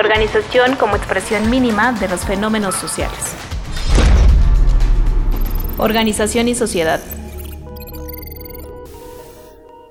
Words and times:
organización 0.00 0.76
como 0.76 0.96
expresión 0.96 1.50
mínima 1.50 1.92
de 1.92 2.08
los 2.08 2.24
fenómenos 2.24 2.74
sociales. 2.74 3.36
Organización 5.76 6.48
y 6.48 6.54
sociedad. 6.54 7.00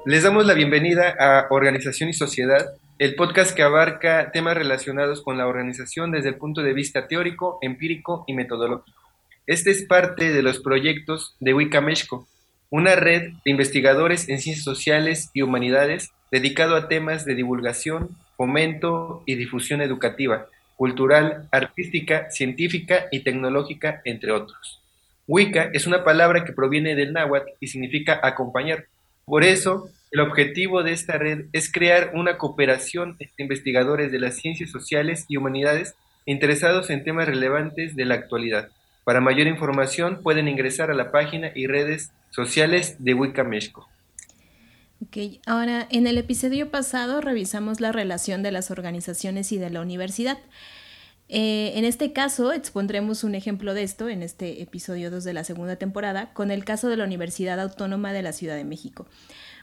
Les 0.05 0.23
damos 0.23 0.47
la 0.47 0.55
bienvenida 0.55 1.15
a 1.19 1.45
Organización 1.51 2.09
y 2.09 2.13
Sociedad, 2.13 2.73
el 2.97 3.13
podcast 3.13 3.55
que 3.55 3.61
abarca 3.61 4.31
temas 4.31 4.57
relacionados 4.57 5.21
con 5.21 5.37
la 5.37 5.45
organización 5.45 6.11
desde 6.11 6.29
el 6.29 6.35
punto 6.37 6.63
de 6.63 6.73
vista 6.73 7.07
teórico, 7.07 7.59
empírico 7.61 8.23
y 8.25 8.33
metodológico. 8.33 8.97
Este 9.45 9.69
es 9.69 9.83
parte 9.83 10.33
de 10.33 10.41
los 10.41 10.59
proyectos 10.59 11.35
de 11.39 11.53
Wicameshco, 11.53 12.27
una 12.71 12.95
red 12.95 13.33
de 13.45 13.51
investigadores 13.51 14.27
en 14.27 14.39
ciencias 14.39 14.65
sociales 14.65 15.29
y 15.35 15.43
humanidades 15.43 16.09
dedicado 16.31 16.75
a 16.75 16.87
temas 16.87 17.25
de 17.25 17.35
divulgación, 17.35 18.17
fomento 18.39 19.21
y 19.25 19.35
difusión 19.35 19.81
educativa, 19.81 20.47
cultural, 20.77 21.49
artística, 21.51 22.31
científica 22.31 23.07
y 23.11 23.19
tecnológica, 23.19 24.01
entre 24.05 24.31
otros. 24.31 24.81
Wicca 25.27 25.69
es 25.73 25.87
una 25.87 26.05
palabra 26.05 26.45
que 26.45 26.53
proviene 26.53 26.95
del 26.95 27.11
náhuatl 27.11 27.49
y 27.59 27.67
significa 27.67 28.17
acompañar. 28.23 28.85
Por 29.25 29.43
eso, 29.43 29.89
el 30.11 30.21
objetivo 30.21 30.83
de 30.83 30.93
esta 30.93 31.17
red 31.17 31.47
es 31.51 31.69
crear 31.69 32.11
una 32.13 32.37
cooperación 32.37 33.17
entre 33.19 33.43
investigadores 33.43 34.09
de 34.09 34.19
las 34.19 34.35
ciencias 34.37 34.71
sociales 34.71 35.25
y 35.27 35.35
humanidades 35.35 35.95
interesados 36.25 36.89
en 36.91 37.03
temas 37.03 37.27
relevantes 37.27 37.97
de 37.97 38.05
la 38.05 38.15
actualidad. 38.15 38.69
Para 39.03 39.19
mayor 39.19 39.47
información 39.47 40.21
pueden 40.23 40.47
ingresar 40.47 40.89
a 40.89 40.95
la 40.95 41.11
página 41.11 41.51
y 41.55 41.67
redes 41.67 42.13
sociales 42.29 42.95
de 42.99 43.15
Wicca 43.15 43.43
México. 43.43 43.89
Ok, 45.01 45.39
ahora 45.45 45.87
en 45.91 46.07
el 46.07 46.17
episodio 46.17 46.71
pasado 46.71 47.21
revisamos 47.21 47.79
la 47.79 47.93
relación 47.93 48.43
de 48.43 48.51
las 48.51 48.69
organizaciones 48.69 49.51
y 49.53 49.57
de 49.57 49.69
la 49.69 49.79
universidad. 49.79 50.37
Eh, 51.29 51.71
en 51.75 51.85
este 51.85 52.11
caso 52.11 52.51
expondremos 52.51 53.23
un 53.23 53.33
ejemplo 53.33 53.73
de 53.73 53.83
esto 53.83 54.09
en 54.09 54.23
este 54.23 54.61
episodio 54.61 55.09
2 55.09 55.23
de 55.23 55.33
la 55.33 55.45
segunda 55.45 55.77
temporada 55.77 56.33
con 56.33 56.51
el 56.51 56.65
caso 56.65 56.89
de 56.89 56.97
la 56.97 57.05
Universidad 57.05 57.61
Autónoma 57.61 58.11
de 58.11 58.23
la 58.23 58.33
Ciudad 58.33 58.55
de 58.55 58.65
México 58.65 59.05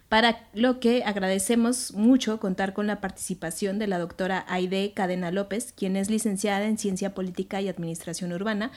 para 0.08 0.48
lo 0.54 0.78
que 0.78 1.02
agradecemos 1.04 1.92
mucho 1.92 2.38
contar 2.38 2.72
con 2.72 2.86
la 2.86 3.00
participación 3.00 3.78
de 3.78 3.88
la 3.88 3.98
doctora 3.98 4.44
Aide 4.48 4.92
Cadena 4.94 5.32
López, 5.32 5.72
quien 5.72 5.96
es 5.96 6.10
licenciada 6.10 6.66
en 6.66 6.78
Ciencia 6.78 7.14
Política 7.14 7.60
y 7.60 7.68
Administración 7.68 8.32
Urbana 8.32 8.70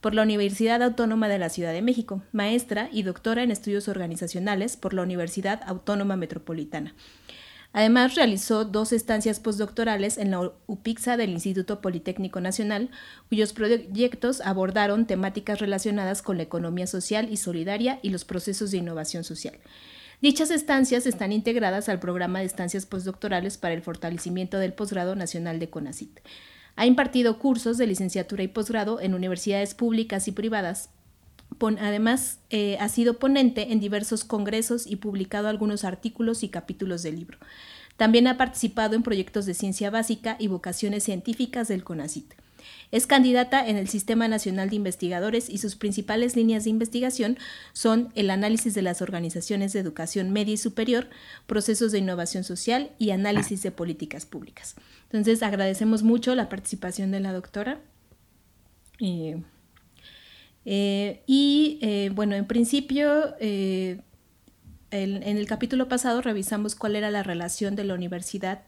por 0.00 0.14
la 0.14 0.22
Universidad 0.22 0.82
Autónoma 0.82 1.28
de 1.28 1.38
la 1.38 1.50
Ciudad 1.50 1.72
de 1.72 1.82
México, 1.82 2.22
maestra 2.32 2.88
y 2.90 3.04
doctora 3.04 3.44
en 3.44 3.52
Estudios 3.52 3.86
Organizacionales 3.86 4.76
por 4.76 4.92
la 4.92 5.02
Universidad 5.02 5.60
Autónoma 5.66 6.16
Metropolitana. 6.16 6.94
Además, 7.74 8.16
realizó 8.16 8.66
dos 8.66 8.92
estancias 8.92 9.40
postdoctorales 9.40 10.18
en 10.18 10.30
la 10.30 10.52
UPIXA 10.66 11.16
del 11.16 11.30
Instituto 11.30 11.80
Politécnico 11.80 12.40
Nacional, 12.40 12.90
cuyos 13.30 13.54
proyectos 13.54 14.42
abordaron 14.42 15.06
temáticas 15.06 15.58
relacionadas 15.58 16.20
con 16.20 16.36
la 16.36 16.42
economía 16.42 16.86
social 16.86 17.28
y 17.30 17.38
solidaria 17.38 17.98
y 18.02 18.10
los 18.10 18.26
procesos 18.26 18.72
de 18.72 18.78
innovación 18.78 19.24
social. 19.24 19.54
Dichas 20.22 20.52
estancias 20.52 21.04
están 21.04 21.32
integradas 21.32 21.88
al 21.88 21.98
programa 21.98 22.38
de 22.38 22.44
estancias 22.44 22.86
postdoctorales 22.86 23.58
para 23.58 23.74
el 23.74 23.82
fortalecimiento 23.82 24.58
del 24.58 24.72
posgrado 24.72 25.16
nacional 25.16 25.58
de 25.58 25.68
CONACIT. 25.68 26.20
Ha 26.76 26.86
impartido 26.86 27.40
cursos 27.40 27.76
de 27.76 27.88
licenciatura 27.88 28.44
y 28.44 28.48
posgrado 28.48 29.00
en 29.00 29.14
universidades 29.14 29.74
públicas 29.74 30.28
y 30.28 30.32
privadas. 30.32 30.90
Además, 31.80 32.38
eh, 32.50 32.76
ha 32.78 32.88
sido 32.88 33.18
ponente 33.18 33.72
en 33.72 33.80
diversos 33.80 34.22
congresos 34.22 34.86
y 34.86 34.94
publicado 34.94 35.48
algunos 35.48 35.82
artículos 35.82 36.44
y 36.44 36.50
capítulos 36.50 37.02
del 37.02 37.16
libro. 37.16 37.38
También 37.96 38.28
ha 38.28 38.38
participado 38.38 38.94
en 38.94 39.02
proyectos 39.02 39.44
de 39.44 39.54
ciencia 39.54 39.90
básica 39.90 40.36
y 40.38 40.46
vocaciones 40.46 41.02
científicas 41.02 41.66
del 41.66 41.82
CONACIT. 41.82 42.32
Es 42.92 43.06
candidata 43.06 43.66
en 43.66 43.78
el 43.78 43.88
Sistema 43.88 44.28
Nacional 44.28 44.68
de 44.68 44.76
Investigadores 44.76 45.48
y 45.48 45.56
sus 45.56 45.76
principales 45.76 46.36
líneas 46.36 46.64
de 46.64 46.70
investigación 46.70 47.38
son 47.72 48.12
el 48.14 48.28
análisis 48.28 48.74
de 48.74 48.82
las 48.82 49.00
organizaciones 49.00 49.72
de 49.72 49.80
educación 49.80 50.30
media 50.30 50.52
y 50.52 50.58
superior, 50.58 51.08
procesos 51.46 51.90
de 51.90 51.98
innovación 52.00 52.44
social 52.44 52.90
y 52.98 53.10
análisis 53.10 53.62
de 53.62 53.70
políticas 53.70 54.26
públicas. 54.26 54.76
Entonces, 55.04 55.42
agradecemos 55.42 56.02
mucho 56.02 56.34
la 56.34 56.50
participación 56.50 57.10
de 57.10 57.20
la 57.20 57.32
doctora. 57.32 57.80
Eh, 59.00 59.42
eh, 60.66 61.22
y 61.26 61.78
eh, 61.80 62.10
bueno, 62.14 62.36
en 62.36 62.46
principio, 62.46 63.34
en 63.40 64.02
el 64.90 65.46
capítulo 65.46 65.88
pasado 65.88 66.20
revisamos 66.20 66.74
cuál 66.74 66.96
era 66.96 67.10
la 67.10 67.22
relación 67.22 67.74
de 67.74 67.84
la 67.84 67.94
universidad 67.94 68.64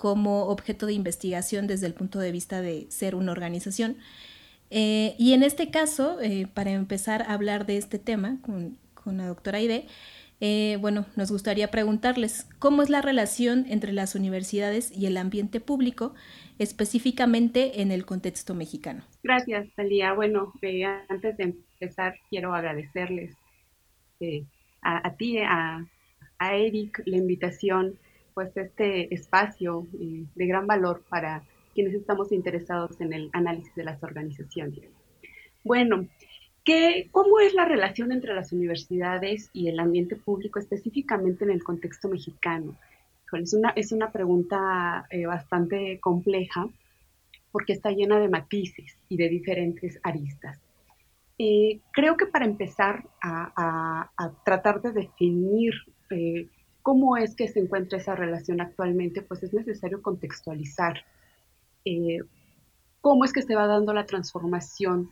como 0.00 0.46
objeto 0.46 0.86
de 0.86 0.94
investigación 0.94 1.66
desde 1.66 1.86
el 1.86 1.92
punto 1.92 2.18
de 2.20 2.32
vista 2.32 2.62
de 2.62 2.86
ser 2.88 3.14
una 3.14 3.32
organización. 3.32 3.98
Eh, 4.70 5.14
y 5.18 5.34
en 5.34 5.42
este 5.42 5.70
caso, 5.70 6.18
eh, 6.22 6.46
para 6.54 6.70
empezar 6.70 7.20
a 7.20 7.34
hablar 7.34 7.66
de 7.66 7.76
este 7.76 7.98
tema 7.98 8.38
con, 8.40 8.78
la 9.04 9.26
doctora 9.26 9.58
Aide, 9.58 9.86
eh, 10.40 10.78
bueno, 10.80 11.04
nos 11.16 11.30
gustaría 11.30 11.70
preguntarles 11.70 12.48
cómo 12.58 12.82
es 12.82 12.88
la 12.88 13.02
relación 13.02 13.66
entre 13.68 13.92
las 13.92 14.14
universidades 14.14 14.90
y 14.90 15.04
el 15.04 15.18
ambiente 15.18 15.60
público, 15.60 16.14
específicamente 16.58 17.82
en 17.82 17.92
el 17.92 18.06
contexto 18.06 18.54
mexicano. 18.54 19.02
Gracias, 19.22 19.68
Talía. 19.76 20.14
Bueno, 20.14 20.54
antes 21.10 21.36
de 21.36 21.44
empezar, 21.44 22.14
quiero 22.30 22.54
agradecerles 22.54 23.36
a, 24.80 25.14
ti, 25.16 25.36
a, 25.40 25.84
a 26.38 26.56
Eric, 26.56 27.02
la 27.04 27.18
invitación 27.18 27.98
pues 28.40 28.56
este 28.56 29.14
espacio 29.14 29.86
eh, 30.00 30.24
de 30.34 30.46
gran 30.46 30.66
valor 30.66 31.04
para 31.10 31.42
quienes 31.74 31.92
estamos 31.92 32.32
interesados 32.32 32.98
en 32.98 33.12
el 33.12 33.28
análisis 33.34 33.74
de 33.74 33.84
las 33.84 34.02
organizaciones. 34.02 34.80
Bueno, 35.62 36.08
¿qué, 36.64 37.08
¿cómo 37.10 37.38
es 37.38 37.52
la 37.52 37.66
relación 37.66 38.12
entre 38.12 38.34
las 38.34 38.50
universidades 38.54 39.50
y 39.52 39.68
el 39.68 39.78
ambiente 39.78 40.16
público 40.16 40.58
específicamente 40.58 41.44
en 41.44 41.50
el 41.50 41.62
contexto 41.62 42.08
mexicano? 42.08 42.78
Es 43.34 43.52
una, 43.52 43.74
es 43.76 43.92
una 43.92 44.10
pregunta 44.10 45.06
eh, 45.10 45.26
bastante 45.26 46.00
compleja 46.00 46.66
porque 47.52 47.74
está 47.74 47.90
llena 47.90 48.18
de 48.20 48.30
matices 48.30 48.96
y 49.10 49.18
de 49.18 49.28
diferentes 49.28 50.00
aristas. 50.02 50.58
Eh, 51.36 51.80
creo 51.92 52.16
que 52.16 52.24
para 52.24 52.46
empezar 52.46 53.04
a, 53.20 54.10
tratar 54.46 54.80
de 54.80 54.92
definir 54.92 55.74
cómo 56.82 57.16
es 57.16 57.34
que 57.34 57.48
se 57.48 57.60
encuentra 57.60 57.98
esa 57.98 58.14
relación 58.14 58.60
actualmente, 58.60 59.22
pues 59.22 59.42
es 59.42 59.52
necesario 59.52 60.02
contextualizar 60.02 61.04
eh, 61.84 62.18
cómo 63.00 63.24
es 63.24 63.32
que 63.32 63.42
se 63.42 63.54
va 63.54 63.66
dando 63.66 63.92
la 63.92 64.06
transformación 64.06 65.10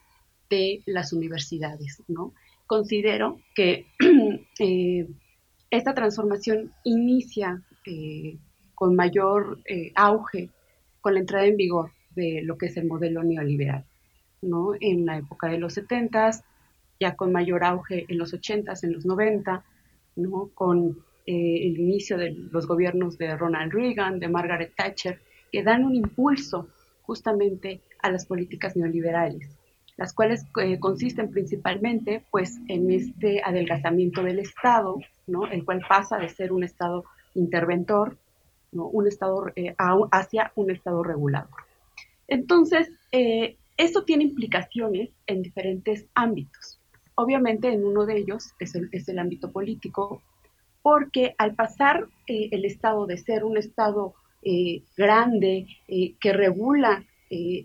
de 0.50 0.82
las 0.86 1.12
universidades, 1.12 2.02
¿no? 2.08 2.34
Considero 2.66 3.40
que 3.54 3.86
eh, 4.58 5.08
esta 5.70 5.94
transformación 5.94 6.72
inicia 6.84 7.62
eh, 7.86 8.38
con 8.74 8.94
mayor 8.94 9.60
auge 9.94 10.50
con 11.00 11.14
la 11.14 11.20
entrada 11.20 11.46
en 11.46 11.56
vigor 11.56 11.92
de 12.14 12.42
lo 12.42 12.58
que 12.58 12.66
es 12.66 12.76
el 12.76 12.86
modelo 12.86 13.22
neoliberal, 13.22 13.84
¿no? 14.42 14.72
En 14.80 15.06
la 15.06 15.18
época 15.18 15.48
de 15.48 15.58
los 15.58 15.74
70 15.74 16.44
ya 17.00 17.16
con 17.16 17.32
mayor 17.32 17.64
auge 17.64 18.06
en 18.08 18.18
los 18.18 18.34
80s, 18.34 18.84
en 18.84 18.92
los 18.92 19.06
90, 19.06 19.64
¿no? 20.16 20.50
Con 20.54 20.98
eh, 21.30 21.68
el 21.68 21.78
inicio 21.78 22.16
de 22.16 22.30
los 22.30 22.66
gobiernos 22.66 23.18
de 23.18 23.36
Ronald 23.36 23.70
Reagan, 23.70 24.18
de 24.18 24.28
Margaret 24.28 24.72
Thatcher, 24.74 25.20
que 25.52 25.62
dan 25.62 25.84
un 25.84 25.94
impulso 25.94 26.68
justamente 27.02 27.82
a 28.00 28.10
las 28.10 28.24
políticas 28.24 28.74
neoliberales, 28.76 29.46
las 29.98 30.14
cuales 30.14 30.46
eh, 30.62 30.78
consisten 30.80 31.30
principalmente 31.30 32.24
pues 32.30 32.58
en 32.68 32.90
este 32.90 33.42
adelgazamiento 33.44 34.22
del 34.22 34.38
Estado, 34.38 34.96
¿no? 35.26 35.46
el 35.48 35.66
cual 35.66 35.82
pasa 35.86 36.16
de 36.16 36.30
ser 36.30 36.50
un 36.50 36.64
Estado 36.64 37.04
interventor, 37.34 38.16
¿no? 38.72 38.86
un 38.86 39.06
Estado 39.06 39.52
eh, 39.54 39.74
hacia 40.10 40.52
un 40.54 40.70
Estado 40.70 41.02
regulador. 41.02 41.50
Entonces, 42.26 42.90
esto 43.76 44.04
tiene 44.04 44.24
implicaciones 44.24 45.10
en 45.26 45.42
diferentes 45.42 46.06
ámbitos. 46.14 46.80
Obviamente, 47.16 47.68
en 47.68 47.84
uno 47.84 48.06
de 48.06 48.16
ellos 48.16 48.54
es 48.60 48.74
el, 48.74 48.88
es 48.92 49.10
el 49.10 49.18
ámbito 49.18 49.52
político, 49.52 50.22
porque 50.88 51.34
al 51.36 51.54
pasar 51.54 52.08
eh, 52.26 52.48
el 52.50 52.64
Estado 52.64 53.04
de 53.04 53.18
ser 53.18 53.44
un 53.44 53.58
Estado 53.58 54.14
eh, 54.42 54.80
grande 54.96 55.66
eh, 55.86 56.14
que 56.18 56.32
regula 56.32 57.04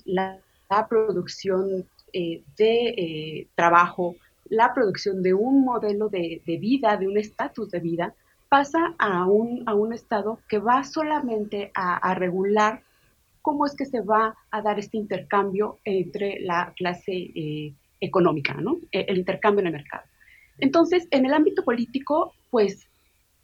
la, 0.03 0.41
producción 0.89 1.85
de 2.11 3.47
trabajo, 3.55 4.15
la 4.49 4.73
producción 4.73 5.23
de 5.23 5.33
un 5.33 5.63
modelo 5.63 6.09
de, 6.09 6.41
vida, 6.59 6.97
de 6.97 7.07
un 7.07 7.17
estatus 7.17 7.71
de 7.71 7.79
vida, 7.79 8.13
pasa 8.49 8.93
a 8.97 9.25
un, 9.25 9.63
a 9.67 9.73
un 9.73 9.93
Estado 9.93 10.39
que 10.49 10.57
va 10.57 10.83
solamente 10.83 11.71
a, 11.75 12.13
regular 12.15 12.81
cómo 13.41 13.65
es 13.65 13.73
que 13.73 13.85
se 13.85 14.01
va 14.01 14.35
a 14.51 14.61
dar 14.61 14.79
este 14.79 14.97
intercambio 14.97 15.79
entre 15.85 16.41
la 16.41 16.73
clase 16.75 17.31
económica, 18.01 18.55
¿no? 18.55 18.79
E, 18.91 19.05
el 19.07 19.19
intercambio 19.19 19.61
en 19.61 19.67
el 19.67 19.73
mercado. 19.73 20.03
Entonces, 20.57 21.07
en 21.11 21.25
el 21.25 21.33
ámbito 21.33 21.63
político, 21.63 22.33
pues 22.51 22.89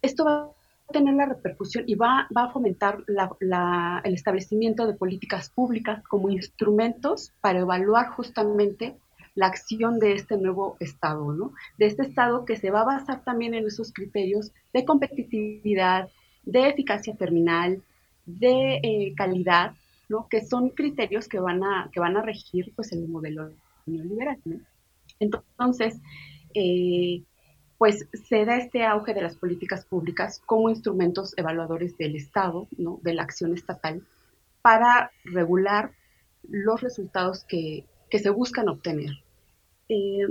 esto 0.02 0.24
va 0.24 0.50
tener 0.90 1.14
la 1.14 1.26
repercusión 1.26 1.84
y 1.86 1.94
va, 1.94 2.28
va 2.36 2.44
a 2.44 2.52
fomentar 2.52 3.04
el 3.08 4.14
establecimiento 4.14 4.86
de 4.86 4.94
políticas 4.94 5.50
públicas 5.50 6.02
como 6.04 6.30
instrumentos 6.30 7.32
para 7.40 7.60
evaluar 7.60 8.08
justamente 8.10 8.96
la 9.34 9.46
acción 9.46 9.98
de 9.98 10.14
este 10.14 10.36
nuevo 10.36 10.76
Estado, 10.80 11.32
¿no? 11.32 11.52
De 11.78 11.86
este 11.86 12.02
Estado 12.02 12.44
que 12.44 12.56
se 12.56 12.70
va 12.70 12.80
a 12.80 12.84
basar 12.84 13.24
también 13.24 13.54
en 13.54 13.66
esos 13.66 13.92
criterios 13.92 14.52
de 14.72 14.84
competitividad, 14.84 16.08
de 16.44 16.68
eficacia 16.68 17.14
terminal, 17.14 17.82
de 18.26 18.80
eh, 18.82 19.14
calidad, 19.16 19.74
¿no? 20.08 20.26
Que 20.28 20.44
son 20.44 20.70
criterios 20.70 21.28
que 21.28 21.38
van 21.38 21.62
a, 21.62 21.88
que 21.92 22.00
van 22.00 22.16
a 22.16 22.22
regir 22.22 22.72
pues, 22.74 22.92
el 22.92 23.08
modelo 23.08 23.50
neoliberal, 23.86 24.38
¿no? 24.44 24.58
Entonces, 25.20 26.00
eh, 26.54 27.22
pues 27.80 28.06
se 28.12 28.44
da 28.44 28.58
este 28.58 28.84
auge 28.84 29.14
de 29.14 29.22
las 29.22 29.36
políticas 29.36 29.86
públicas 29.86 30.42
como 30.44 30.68
instrumentos 30.68 31.32
evaluadores 31.38 31.96
del 31.96 32.14
Estado, 32.14 32.68
¿no? 32.76 33.00
de 33.02 33.14
la 33.14 33.22
acción 33.22 33.54
estatal, 33.54 34.02
para 34.60 35.12
regular 35.24 35.92
los 36.42 36.82
resultados 36.82 37.42
que, 37.44 37.86
se 38.10 38.28
buscan 38.28 38.68
obtener. 38.68 39.24
Eh, 39.88 40.26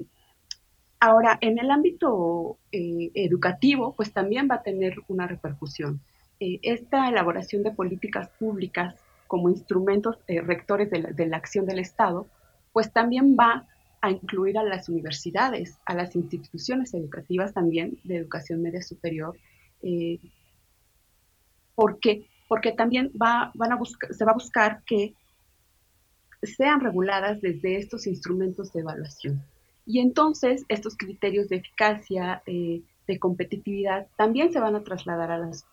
ahora, 1.00 1.40
en 1.42 1.58
el 1.58 1.72
ámbito 1.72 2.60
eh, 2.72 3.10
educativo, 3.16 3.96
pues 3.96 4.14
también 4.14 4.48
va 4.48 4.56
a 4.56 4.62
tener 4.62 4.98
una 5.08 5.26
repercusión. 5.26 6.02
Eh, 6.40 6.60
esta 6.62 7.10
elaboración 7.10 7.64
de 7.64 7.72
políticas 7.72 8.30
públicas 8.38 8.94
como 9.26 9.50
instrumentos 9.50 10.20
rectores 10.28 10.92
de 10.92 11.00
la, 11.00 11.12
de 11.14 11.26
la 11.26 11.38
acción 11.38 11.66
del 11.66 11.80
Estado, 11.80 12.28
pues 12.74 12.94
también 12.94 13.36
va 13.36 13.66
a 14.02 14.12
incluir 14.12 14.58
a 14.58 14.64
las 14.64 14.90
universidades, 14.90 15.78
a 15.86 15.94
las 15.94 16.16
instituciones 16.16 16.94
educativas 16.94 17.54
también 17.54 18.00
de 18.04 18.18
educación 18.18 18.62
media 18.62 18.82
superior. 18.82 19.38
Eh, 19.82 20.20
¿Por? 21.76 22.00
Porque 22.48 22.72
también 22.72 23.12
va, 23.22 23.52
van 23.56 23.74
a 23.74 23.80
se 23.84 24.26
va 24.26 24.32
a 24.32 24.36
buscar 24.36 24.84
que 24.86 25.14
sean 26.42 26.80
reguladas 26.80 27.42
desde 27.42 27.78
estos 27.78 28.08
instrumentos 28.08 28.72
de 28.74 28.82
evaluación. 28.82 29.44
Y 29.86 30.00
entonces 30.00 30.66
estos 30.70 30.96
criterios 30.96 31.50
de 31.50 31.58
eficacia, 31.58 32.42
eh, 32.46 32.82
de 33.08 33.20
competitividad, 33.20 34.08
también 34.18 34.54
se 34.54 34.60
van 34.60 34.76
a 34.76 34.84
trasladar 34.84 35.32
a 35.32 35.38
las 35.38 35.66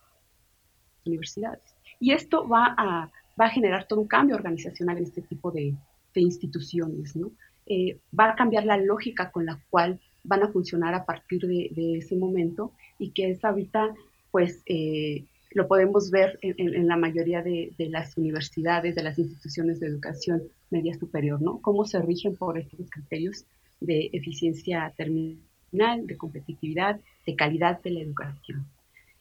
universidades. 1.05 1.61
Y 1.99 2.11
esto 2.11 2.47
va 2.47 2.73
a, 2.77 3.11
va 3.39 3.45
a 3.45 3.49
generar 3.49 3.87
todo 3.87 4.01
un 4.01 4.07
cambio 4.07 4.35
organizacional 4.35 4.97
en 4.97 5.03
este 5.03 5.21
tipo 5.21 5.51
de, 5.51 5.75
de 6.17 6.23
instituciones, 6.23 7.15
¿no? 7.15 7.31
Eh, 7.67 7.99
va 8.17 8.31
a 8.31 8.35
cambiar 8.35 8.65
la 8.65 8.77
lógica 8.77 9.29
con 9.29 9.45
la 9.45 9.59
cual 9.69 9.99
van 10.23 10.41
a 10.41 10.47
funcionar 10.47 10.95
a 10.95 11.05
partir 11.05 11.41
de, 11.41 11.97
ese 11.97 12.15
momento 12.15 12.71
y 12.97 13.11
que 13.11 13.29
es 13.29 13.45
ahorita, 13.45 13.93
pues, 14.31 14.63
eh, 14.65 15.25
lo 15.51 15.67
podemos 15.67 16.09
ver 16.09 16.39
en, 16.41 16.87
la 16.87 16.97
mayoría 16.97 17.43
de, 17.43 17.71
las 17.77 18.17
universidades, 18.17 18.95
de 18.95 19.03
las 19.03 19.19
instituciones 19.19 19.79
de 19.79 19.87
educación 19.87 20.43
media 20.71 20.93
superior, 20.95 21.39
¿no? 21.41 21.59
Cómo 21.61 21.85
se 21.85 22.01
rigen 22.01 22.35
por 22.35 22.57
estos 22.57 22.89
criterios 22.89 23.45
de 23.79 24.09
eficiencia 24.11 24.91
terminal, 24.97 26.07
de 26.07 26.17
competitividad, 26.17 26.99
de 27.25 27.35
calidad 27.35 27.81
de 27.81 27.91
la 27.91 28.01
educación. 28.01 28.65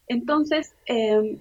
Entonces, 0.08 0.74
em, 0.86 1.38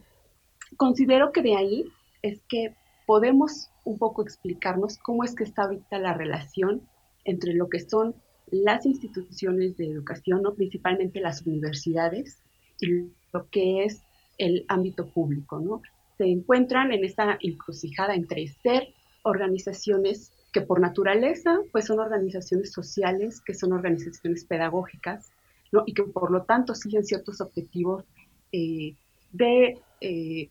considero 0.78 1.31
que 1.31 1.42
de 1.42 1.56
ahí 1.56 1.86
es 2.22 2.42
que 2.50 2.74
podemos 3.06 3.69
un 3.84 3.98
poco 3.98 4.22
explicarnos 4.22 4.98
cómo 4.98 5.24
es 5.24 5.36
que 5.36 5.44
está 5.44 5.63
ahorita 5.63 6.00
la 6.00 6.13
relación 6.13 6.81
entre 7.24 7.54
lo 7.54 7.69
que 7.69 7.80
son 7.80 8.16
las 8.52 8.86
instituciones 8.86 9.78
de 9.78 9.88
educación, 9.88 10.42
¿no? 10.42 10.54
principalmente 10.54 11.19
las 11.19 11.42
universidades, 11.46 12.38
y 12.80 13.10
lo 13.31 13.50
que 13.50 13.86
es 13.86 14.02
el 14.38 14.66
ámbito 14.68 15.07
público. 15.07 15.60
¿no? 15.60 15.81
Se 16.18 16.25
encuentran 16.25 16.92
en 16.92 17.04
esta 17.04 17.38
encrucijada 17.42 18.16
entre 18.16 18.48
ser 18.48 18.94
organizaciones 19.24 20.31
que 20.51 20.62
por 20.62 20.80
naturaleza 20.80 21.60
pues 21.72 21.86
son 21.86 22.00
organizaciones 22.00 22.72
sociales, 22.72 23.42
que 23.42 23.54
son 23.54 23.74
organizaciones 23.74 24.46
pedagógicas, 24.46 25.31
¿no? 25.72 25.84
y 25.86 25.94
que 25.94 26.04
por 26.04 26.31
lo 26.31 26.44
tanto 26.44 26.75
siguen 26.75 27.04
ciertos 27.04 27.42
objetivos 27.42 28.06
eh, 28.51 28.96
de 29.31 29.80
eh, 30.01 30.50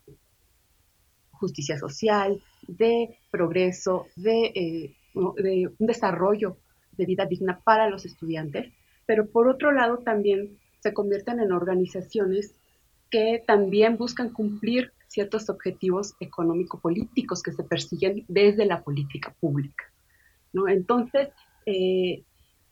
justicia 1.35 1.79
social, 1.79 2.41
de 2.67 3.19
progreso, 3.31 4.07
de, 4.17 4.53
eh, 4.55 4.97
de 5.37 5.71
un 5.79 5.87
desarrollo 5.87 6.57
de 6.97 7.07
vida 7.07 7.27
digna 7.27 7.61
para 7.65 7.89
los 7.89 8.05
estudiantes, 8.05 8.73
pero 9.07 9.27
por 9.27 9.49
otro 9.49 9.73
lado 9.73 9.99
también 9.99 10.59
se 10.81 10.93
convierten 10.93 11.41
en 11.41 11.53
organizaciones 11.53 12.55
que 13.11 13.43
también 13.47 13.97
buscan 13.97 14.31
cumplir 14.31 14.93
ciertos 15.09 15.49
objetivos 15.49 16.15
económico-políticos 16.21 17.43
que 17.43 17.53
se 17.53 17.63
persiguen 17.63 18.25
desde 18.29 18.67
la 18.67 18.83
política 18.83 19.35
pública. 19.41 19.85
Entonces, 20.69 21.29
eh, 21.67 22.23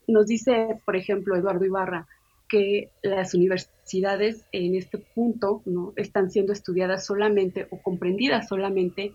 nos 0.07 0.27
dice, 0.27 0.81
por 0.85 0.97
ejemplo, 0.97 1.37
Eduardo 1.37 1.65
Ibarra, 1.65 2.07
que 2.53 2.91
las 3.03 3.33
universidades 3.33 4.45
en 4.53 4.75
este 4.75 4.99
punto 4.99 5.63
¿no? 5.65 5.95
están 5.97 6.31
siendo 6.31 6.53
estudiadas 6.53 7.07
solamente 7.07 7.67
o 7.71 7.81
comprendidas 7.81 8.47
solamente 8.47 9.15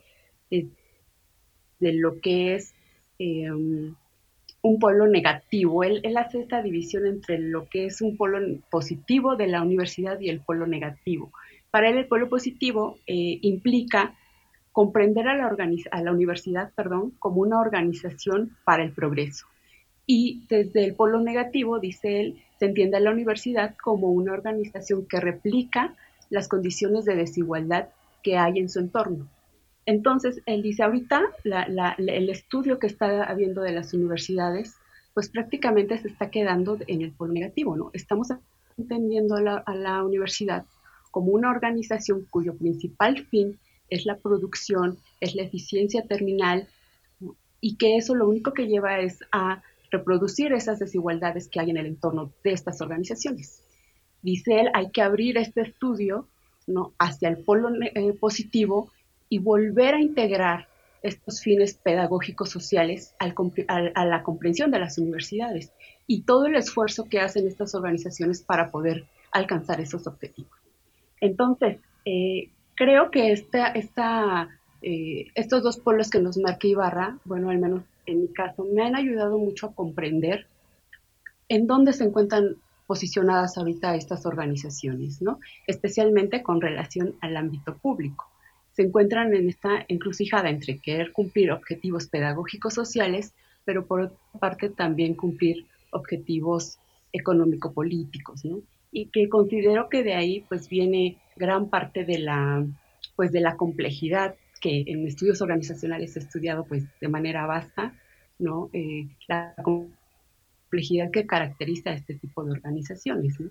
de, 0.49 0.67
lo 1.79 2.19
que 2.19 2.55
es 2.55 2.73
em, 3.19 3.93
un 4.63 4.79
polo 4.79 5.05
negativo. 5.05 5.83
Él, 5.83 6.01
hace 6.17 6.39
esta 6.39 6.63
división 6.63 7.05
entre 7.05 7.37
lo 7.37 7.69
que 7.69 7.85
es 7.85 8.01
un 8.01 8.17
polo 8.17 8.39
positivo 8.71 9.35
de 9.35 9.45
la 9.45 9.61
universidad 9.61 10.19
y 10.19 10.29
el 10.29 10.41
polo 10.41 10.65
negativo. 10.65 11.31
Para 11.69 11.89
él 11.89 11.99
el 11.99 12.07
polo 12.07 12.29
positivo 12.29 12.97
eh, 13.05 13.37
implica 13.43 14.15
comprender 14.71 15.27
a 15.27 15.35
la, 15.35 15.55
a 15.91 16.01
la 16.01 16.11
universidad 16.11 16.73
perdón, 16.73 17.11
como 17.19 17.41
una 17.41 17.59
organización 17.59 18.57
para 18.65 18.83
el 18.83 18.93
progreso. 18.93 19.45
Y 20.07 20.45
desde 20.47 20.85
el 20.85 20.95
polo 20.95 21.19
negativo, 21.19 21.79
dice 21.79 22.21
él, 22.21 22.41
se 22.57 22.65
entiende 22.65 22.97
a 22.97 23.01
la 23.01 23.11
universidad 23.11 23.75
como 23.75 24.09
una 24.09 24.33
organización 24.33 25.05
que 25.05 25.19
replica 25.19 25.95
las 26.29 26.47
condiciones 26.47 27.05
de 27.05 27.15
desigualdad 27.15 27.89
que 28.23 28.37
hay 28.37 28.57
en 28.57 28.69
su 28.69 28.79
entorno. 28.79 29.27
Entonces, 29.85 30.41
él 30.45 30.63
dice, 30.63 30.83
ahorita 30.83 31.23
el 31.97 32.29
estudio 32.29 32.79
que 32.79 32.87
está 32.87 33.23
habiendo 33.23 33.61
de 33.61 33.71
las 33.71 33.93
universidades, 33.93 34.75
pues 35.13 35.29
prácticamente 35.29 35.97
se 35.97 36.09
está 36.09 36.29
quedando 36.29 36.77
en 36.87 37.01
el 37.01 37.11
polo 37.11 37.33
negativo, 37.33 37.75
¿no? 37.75 37.89
Estamos 37.93 38.27
entendiendo 38.77 39.35
a 39.35 39.73
la, 39.73 40.03
universidad 40.03 40.65
como 41.11 41.31
una 41.31 41.49
organización 41.49 42.27
cuyo 42.29 42.55
principal 42.55 43.25
fin 43.25 43.57
es 43.89 44.05
la 44.05 44.17
producción, 44.17 44.97
es 45.21 45.35
la 45.35 45.43
eficiencia 45.43 46.03
terminal, 46.03 46.67
y 47.59 47.77
que 47.77 47.97
eso 47.97 48.13
lo 48.13 48.27
único 48.27 48.53
que 48.53 48.67
lleva 48.67 48.99
es 48.99 49.19
a 49.31 49.63
reproducir 49.91 50.53
esas 50.53 50.79
desigualdades 50.79 51.47
que 51.47 51.59
hay 51.59 51.69
en 51.69 51.77
el 51.77 51.85
entorno 51.85 52.31
de 52.43 52.51
estas 52.51 52.81
organizaciones. 52.81 53.63
Dice 54.21 54.59
él, 54.59 54.69
hay 54.73 54.91
que 54.91 55.01
abrir 55.01 55.37
este 55.37 55.61
estudio 55.61 56.27
hacia 56.97 57.29
el 57.29 57.37
polo 57.37 57.69
eh, 57.81 58.13
positivo 58.19 58.91
y 59.29 59.39
volver 59.39 59.95
a 59.95 60.01
integrar 60.01 60.67
estos 61.01 61.41
fines 61.41 61.75
pedagógicos 61.75 62.49
sociales 62.49 63.15
a 63.19 64.05
la 64.05 64.23
comprensión 64.23 64.71
de 64.71 64.79
las 64.79 64.97
universidades 64.97 65.71
y 66.07 66.23
todo 66.23 66.47
el 66.47 66.55
esfuerzo 66.55 67.05
que 67.05 67.19
hacen 67.19 67.47
estas 67.47 67.75
organizaciones 67.75 68.41
para 68.41 68.71
poder 68.71 69.05
alcanzar 69.31 69.79
esos 69.79 70.07
objetivos. 70.07 70.51
Entonces, 71.21 71.77
eh, 72.05 72.49
creo 72.75 73.11
que 73.11 73.31
eh, 74.81 75.27
estos 75.35 75.63
dos 75.63 75.77
polos 75.77 76.09
que 76.09 76.19
nos 76.19 76.37
marca 76.37 76.67
Ibarra, 76.67 77.17
bueno, 77.25 77.49
al 77.49 77.59
menos 77.59 77.83
en 78.07 78.21
mi 78.21 78.27
caso, 78.29 78.65
me 78.65 78.83
han 78.83 78.95
ayudado 78.95 79.37
mucho 79.37 79.67
a 79.67 79.75
comprender 79.75 80.47
en 81.49 81.67
dónde 81.67 81.93
se 81.93 82.03
encuentran 82.03 82.55
posicionadas 82.87 83.57
ahorita 83.57 83.95
estas 83.95 84.25
organizaciones, 84.25 85.21
¿no? 85.21 85.39
especialmente 85.67 86.41
con 86.41 86.61
relación 86.61 87.15
al 87.21 87.37
ámbito 87.37 87.75
público 87.75 88.25
se 88.77 88.83
encuentran 88.83 89.33
en 89.33 89.49
esta 89.49 89.83
encrucijada 89.87 90.51
entre 90.51 90.77
querer 90.77 91.11
cumplir 91.11 91.51
objetivos 91.51 92.05
pedagógicos 92.05 92.75
sociales, 92.75 93.33
pero 93.65 93.87
por 93.87 94.01
otra 94.01 94.17
parte 94.39 94.69
también 94.69 95.15
cumplir 95.15 95.65
objetivos 95.89 96.77
económico-políticos, 97.11 98.45
¿no? 98.45 98.61
Y 98.91 99.07
que 99.07 99.29
considero 99.29 99.89
que 99.89 100.03
de 100.03 100.13
ahí 100.13 100.45
pues 100.47 100.69
viene 100.69 101.17
gran 101.35 101.71
parte 101.71 102.05
de 102.05 102.19
la, 102.19 102.67
pues 103.15 103.31
de 103.31 103.41
la 103.41 103.57
complejidad 103.57 104.35
que 104.67 104.83
en 104.91 105.07
estudios 105.07 105.41
organizacionales 105.41 106.15
he 106.17 106.19
estudiado 106.19 106.65
pues 106.65 106.83
de 106.99 107.07
manera 107.07 107.45
vasta, 107.45 107.93
¿no? 108.37 108.69
Eh, 108.73 109.07
la 109.27 109.55
complejidad 109.63 111.09
que 111.09 111.25
caracteriza 111.25 111.91
a 111.91 111.93
este 111.93 112.15
tipo 112.15 112.43
de 112.43 112.51
organizaciones, 112.51 113.39
¿no? 113.39 113.49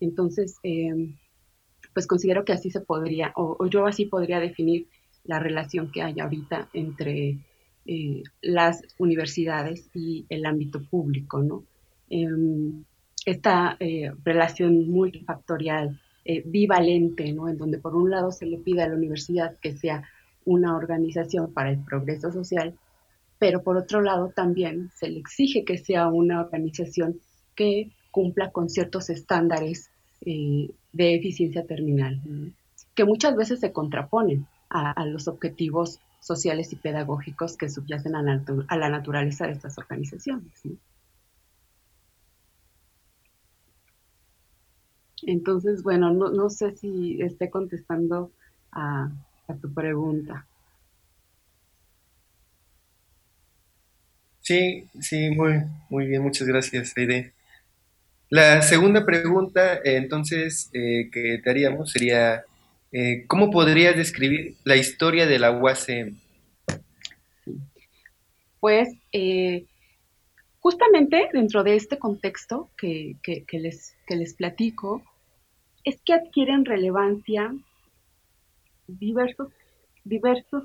Entonces, 0.00 0.58
eh, 0.62 1.14
pues 1.92 2.06
considero 2.06 2.44
que 2.44 2.52
así 2.52 2.70
se 2.70 2.80
podría, 2.80 3.32
o, 3.34 3.66
yo 3.66 3.86
así 3.86 4.06
podría 4.06 4.38
definir 4.38 4.86
la 5.24 5.40
relación 5.40 5.90
que 5.90 6.02
hay 6.02 6.20
ahorita 6.20 6.68
entre 6.72 7.38
eh, 7.86 8.22
las 8.40 8.82
universidades 8.98 9.90
y 9.94 10.26
el 10.28 10.46
ámbito 10.46 10.80
público, 10.82 11.42
¿no? 11.42 11.64
Em, 12.08 12.84
esta 13.26 13.76
eh, 13.80 14.12
relación 14.24 14.88
multifactorial 14.90 16.00
eh, 16.24 16.42
bivalente, 16.44 17.32
¿no? 17.32 17.48
En 17.48 17.58
donde 17.58 17.78
por 17.78 17.96
un 17.96 18.10
lado 18.10 18.30
se 18.30 18.46
le 18.46 18.58
pide 18.58 18.82
a 18.82 18.88
la 18.88 18.94
universidad 18.94 19.58
que 19.58 19.72
sea 19.72 20.04
una 20.44 20.76
organización 20.76 21.52
para 21.52 21.70
el 21.70 21.78
progreso 21.78 22.32
social, 22.32 22.78
pero 23.38 23.62
por 23.62 23.76
otro 23.76 24.00
lado 24.02 24.32
también 24.34 24.90
se 24.94 25.08
le 25.08 25.18
exige 25.18 25.64
que 25.64 25.78
sea 25.78 26.08
una 26.08 26.40
organización 26.40 27.20
que 27.54 27.90
cumpla 28.10 28.50
con 28.52 28.68
ciertos 28.68 29.10
estándares 29.10 29.90
eh, 30.20 30.70
de 30.92 31.14
eficiencia 31.14 31.66
terminal, 31.66 32.20
que 32.94 33.04
muchas 33.04 33.34
veces 33.34 33.60
se 33.60 33.72
contraponen 33.72 34.46
a, 34.68 35.04
los 35.06 35.28
objetivos 35.28 35.98
sociales 36.20 36.72
y 36.72 36.76
pedagógicos 36.76 37.56
que 37.56 37.68
subyacen 37.68 38.14
a 38.14 38.22
la, 38.22 38.88
naturaleza 38.88 39.46
de 39.46 39.52
estas 39.52 39.76
organizaciones. 39.76 40.62
Entonces, 45.22 45.82
bueno, 45.82 46.12
no, 46.12 46.50
sé 46.50 46.76
si 46.76 47.20
esté 47.20 47.50
contestando 47.50 48.30
a, 48.72 49.10
tu 49.60 49.72
pregunta. 49.72 50.46
Sí, 54.40 54.88
sí, 55.00 55.30
muy, 55.30 55.62
muy 55.88 56.06
bien, 56.06 56.22
muchas 56.22 56.48
gracias, 56.48 56.92
Aide. 56.96 57.32
La 58.28 58.62
segunda 58.62 59.04
pregunta, 59.04 59.80
entonces, 59.84 60.70
eh, 60.72 61.10
que 61.12 61.38
te 61.44 61.50
haríamos 61.50 61.92
sería, 61.92 62.44
eh, 62.90 63.24
¿cómo 63.28 63.50
podrías 63.50 63.94
describir 63.94 64.56
la 64.64 64.76
historia 64.76 65.26
de 65.26 65.38
la 65.38 65.52
UACM? 65.52 66.16
Pues, 68.58 68.88
eh, 69.12 69.66
justamente 70.60 71.28
dentro 71.32 71.62
de 71.62 71.76
este 71.76 71.98
contexto 71.98 72.70
que, 72.76 73.16
les, 73.52 73.94
que 74.06 74.16
les 74.16 74.34
platico, 74.34 75.02
es 75.84 76.00
que 76.04 76.14
adquieren 76.14 76.64
relevancia 76.64 77.54
diversos, 78.86 79.48
diversos 80.04 80.64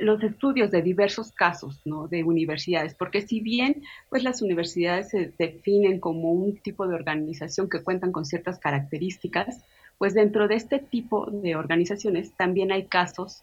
los 0.00 0.22
estudios 0.22 0.70
de 0.70 0.82
diversos 0.82 1.32
casos 1.32 1.80
¿no? 1.84 2.08
de 2.08 2.24
universidades, 2.24 2.94
porque 2.94 3.22
si 3.22 3.40
bien 3.40 3.82
pues 4.10 4.22
las 4.22 4.42
universidades 4.42 5.10
se 5.10 5.32
definen 5.38 6.00
como 6.00 6.32
un 6.32 6.58
tipo 6.58 6.86
de 6.86 6.94
organización 6.94 7.68
que 7.68 7.82
cuentan 7.82 8.12
con 8.12 8.24
ciertas 8.24 8.58
características, 8.58 9.64
pues 9.96 10.14
dentro 10.14 10.48
de 10.48 10.56
este 10.56 10.78
tipo 10.78 11.30
de 11.30 11.56
organizaciones 11.56 12.32
también 12.32 12.72
hay 12.72 12.86
casos 12.86 13.42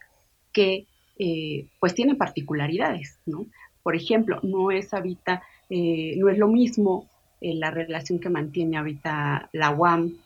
que 0.53 0.85
eh, 1.17 1.67
pues 1.79 1.95
tienen 1.95 2.17
particularidades, 2.17 3.19
¿no? 3.25 3.45
Por 3.83 3.95
ejemplo, 3.95 4.39
no 4.43 4.71
es 4.71 4.93
habita, 4.93 5.43
eh, 5.69 6.15
no 6.17 6.29
es 6.29 6.37
lo 6.37 6.47
mismo 6.47 7.09
eh, 7.41 7.55
la 7.55 7.71
relación 7.71 8.19
que 8.19 8.29
mantiene 8.29 8.77
ahorita 8.77 9.49
la 9.53 9.71
UAM, 9.71 10.17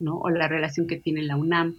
¿no? 0.00 0.18
O 0.18 0.30
la 0.30 0.48
relación 0.48 0.86
que 0.86 0.96
tiene 0.96 1.22
la 1.22 1.36
UNAM 1.36 1.76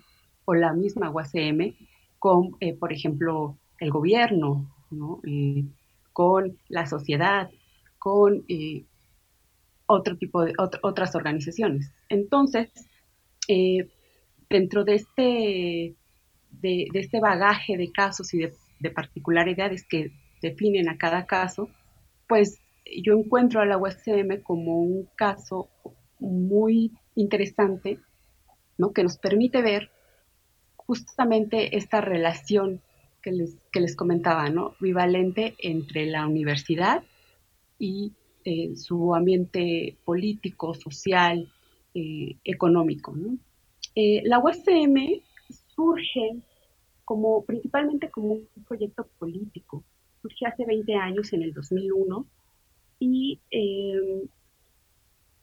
o 0.49 0.55
la 0.55 0.73
misma 0.73 1.11
UACM 1.11 1.75
con, 2.17 2.55
eh, 2.59 2.73
por 2.73 2.91
ejemplo, 2.91 3.59
el 3.77 3.91
gobierno, 3.91 4.67
con 6.11 6.57
la 6.69 6.87
sociedad, 6.87 7.51
con 7.99 8.45
eh, 8.47 8.83
otro 9.85 10.17
tipo 10.17 10.43
de 10.43 10.53
otras 10.57 11.13
organizaciones. 11.13 11.93
Entonces, 12.09 12.71
eh, 13.47 13.89
dentro 14.49 14.83
de 14.83 14.95
este, 14.95 15.95
de, 16.49 16.87
este 16.95 17.19
bagaje 17.19 17.77
de 17.77 17.91
casos 17.91 18.33
y 18.33 18.39
de, 18.39 18.53
de, 18.79 18.89
particularidades 18.89 19.85
que 19.87 20.11
definen 20.41 20.89
a 20.89 20.97
cada 20.97 21.27
caso, 21.27 21.69
pues 22.27 22.59
yo 23.03 23.13
encuentro 23.13 23.61
a 23.61 23.67
la 23.67 23.77
USM 23.77 24.41
como 24.41 24.81
un 24.81 25.07
caso 25.15 25.69
muy 26.19 26.91
interesante, 27.13 27.99
¿no? 28.79 28.93
que 28.93 29.03
nos 29.03 29.19
permite 29.19 29.61
ver 29.61 29.91
justamente 30.89 31.77
esta 31.77 32.01
relación 32.01 32.81
que 33.21 33.31
les, 33.31 33.55
que 33.71 33.79
les 33.79 33.95
comentaba, 33.95 34.49
¿no? 34.49 34.73
Bivalente 34.79 35.53
entre 35.59 36.07
la 36.07 36.25
universidad 36.25 37.03
y 37.77 38.13
eh, 38.43 38.75
su 38.75 39.13
ambiente 39.13 39.97
político, 40.03 40.73
social, 40.73 41.47
eh, 41.93 42.37
económico. 42.43 43.13
Eh, 43.93 44.23
la 44.25 44.39
USM 44.39 45.21
surge 45.75 46.37
como, 47.05 47.45
principalmente 47.45 48.09
como 48.09 48.33
un 48.33 48.63
proyecto 48.67 49.07
político. 49.19 49.83
Surge 50.23 50.47
hace 50.47 50.65
20 50.65 50.95
años, 50.95 51.31
en 51.33 51.43
el 51.43 51.53
2001, 51.53 52.25
y 52.97 53.39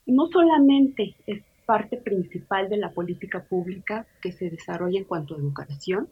no 0.07 0.27
solamente 0.27 1.15
es 1.25 1.45
parte 1.67 1.97
principal 1.97 2.69
de 2.69 2.79
la 2.79 2.93
política 2.93 3.45
pública 3.45 4.07
que 4.23 4.33
se 4.33 4.49
desarrolla 4.49 4.99
en 4.99 5.05
cuanto 5.05 5.35
a 5.35 5.39
educación 5.39 6.09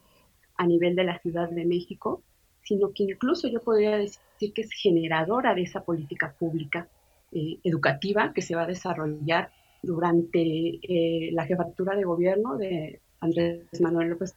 a 0.56 0.66
nivel 0.66 0.94
de 0.96 1.04
la 1.04 1.18
Ciudad 1.20 1.48
de 1.48 1.64
México, 1.64 2.22
sino 2.62 2.92
que 2.92 3.04
incluso 3.04 3.48
yo 3.48 3.60
podría 3.60 3.96
decir 3.96 4.52
que 4.52 4.62
es 4.62 4.70
generadora 4.72 5.54
de 5.54 5.62
esa 5.62 5.84
política 5.84 6.34
pública 6.38 6.88
eh, 7.32 7.58
educativa 7.64 8.32
que 8.32 8.42
se 8.42 8.54
va 8.54 8.62
a 8.62 8.66
desarrollar 8.66 9.50
durante 9.82 10.40
eh, 10.40 11.30
la 11.32 11.44
jefatura 11.44 11.96
de 11.96 12.04
gobierno 12.04 12.56
de 12.56 13.00
Andrés 13.20 13.64
Manuel 13.80 14.10
López 14.10 14.34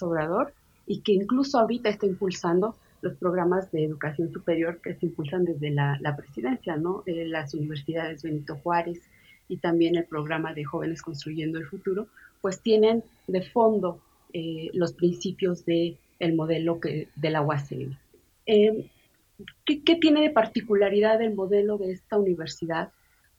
Obrador 0.00 0.52
y 0.86 1.00
que 1.00 1.12
incluso 1.12 1.58
ahorita 1.58 1.88
está 1.88 2.06
impulsando 2.06 2.76
los 3.00 3.14
programas 3.16 3.70
de 3.70 3.84
educación 3.84 4.32
superior 4.32 4.80
que 4.80 4.94
se 4.94 5.06
impulsan 5.06 5.44
desde 5.44 5.70
la, 5.70 6.16
presidencia, 6.16 6.76
¿no? 6.76 7.04
Eh, 7.06 7.26
las 7.26 7.54
universidades 7.54 8.22
Benito 8.22 8.56
Juárez, 8.56 9.00
y 9.48 9.56
también 9.58 9.96
el 9.96 10.04
programa 10.04 10.54
de 10.54 10.64
Jóvenes 10.64 11.02
Construyendo 11.02 11.58
el 11.58 11.66
Futuro, 11.66 12.08
pues 12.40 12.60
tienen 12.60 13.02
de 13.26 13.42
fondo 13.42 14.00
eh, 14.32 14.70
los 14.72 14.92
principios 14.92 15.64
del 15.64 15.96
el 16.18 16.34
modelo 16.34 16.80
que, 16.80 17.08
de 17.14 17.30
la 17.30 17.42
UACM. 17.42 17.96
Em, 18.46 18.84
¿qué, 19.64 19.82
¿Qué 19.82 19.96
tiene 19.96 20.20
de 20.20 20.30
particularidad 20.30 21.22
el 21.22 21.34
modelo 21.34 21.78
de 21.78 21.92
esta 21.92 22.18
universidad? 22.18 22.92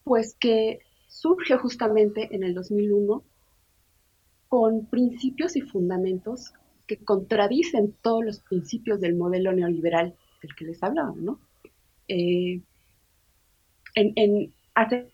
Pues 0.04 0.36
que 0.40 0.80
surge 1.08 1.58
justamente 1.58 2.30
en 2.32 2.44
el 2.44 2.54
2001 2.54 3.24
con 4.48 4.86
principios 4.86 5.56
y 5.56 5.62
fundamentos 5.62 6.54
que 6.88 6.98
contradicen 6.98 7.94
todos 8.02 8.26
los 8.26 8.40
principios 8.40 9.00
del 9.00 9.16
modelo 9.16 9.54
neoliberal 9.54 10.16
del 10.42 10.56
que 10.56 10.66
les 10.66 10.82
hablaba, 10.82 11.14
¿no? 11.16 11.40
Eh, 12.08 12.62
en, 13.94 14.14
en, 14.16 14.54
hace 14.74 15.12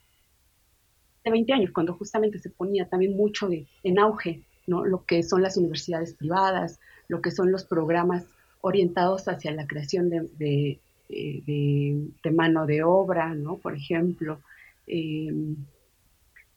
20 1.32 1.53
años, 1.53 1.72
cuando 1.72 1.94
justamente 1.94 2.39
se 2.39 2.50
ponía 2.50 2.88
también 2.88 3.15
mucho 3.15 3.48
de, 3.48 3.67
en 3.84 4.00
auge 4.00 4.44
¿no? 4.67 4.86
lo 4.86 5.05
que 5.05 5.24
son 5.24 5.41
las 5.41 5.58
universidades 5.58 6.13
privadas, 6.13 6.79
lo 7.08 7.22
que 7.22 7.32
son 7.32 7.51
los 7.51 7.65
programas 7.65 8.25
orientados 8.62 9.27
hacia 9.27 9.51
la 9.51 9.67
creación 9.67 10.10
de, 10.10 10.79
de, 11.08 12.32
mano 12.32 12.65
de 12.65 12.84
obra, 12.84 13.34
¿no? 13.36 13.58
por 13.58 13.75
ejemplo, 13.75 14.41
em, 14.88 15.55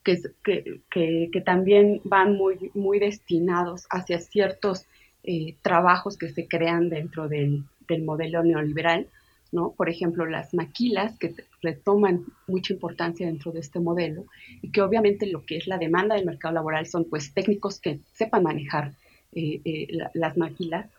que, 0.02 0.22
que, 0.42 1.28
que, 1.30 1.40
también 1.42 2.00
van 2.04 2.34
muy, 2.34 2.70
muy 2.72 2.98
destinados 2.98 3.86
hacia 3.90 4.20
ciertos 4.20 4.86
eh, 5.22 5.56
trabajos 5.60 6.16
que 6.16 6.30
se 6.30 6.48
crean 6.48 6.88
dentro 6.88 7.28
del, 7.28 7.64
del 7.86 8.04
modelo 8.04 8.42
neoliberal, 8.42 9.06
Por 9.50 9.88
ejemplo, 9.88 10.26
las 10.26 10.52
maquilas 10.52 11.18
que 11.18 11.34
retoman 11.62 12.26
mucha 12.46 12.74
importancia 12.74 13.26
dentro 13.26 13.50
de 13.50 13.60
este 13.60 13.80
modelo 13.80 14.26
y 14.60 14.70
que 14.70 14.82
obviamente 14.82 15.26
lo 15.26 15.46
que 15.46 15.56
es 15.56 15.66
la 15.66 15.78
demanda 15.78 16.14
del 16.14 16.26
mercado 16.26 16.54
laboral 16.54 16.86
son 16.86 17.04
pues 17.04 17.32
técnicos 17.32 17.80
que 17.80 18.00
sepan 18.12 18.42
manejar 18.42 18.92
eh, 19.32 19.60
eh, 19.64 19.88
las 20.12 20.36
maquilas. 20.36 20.90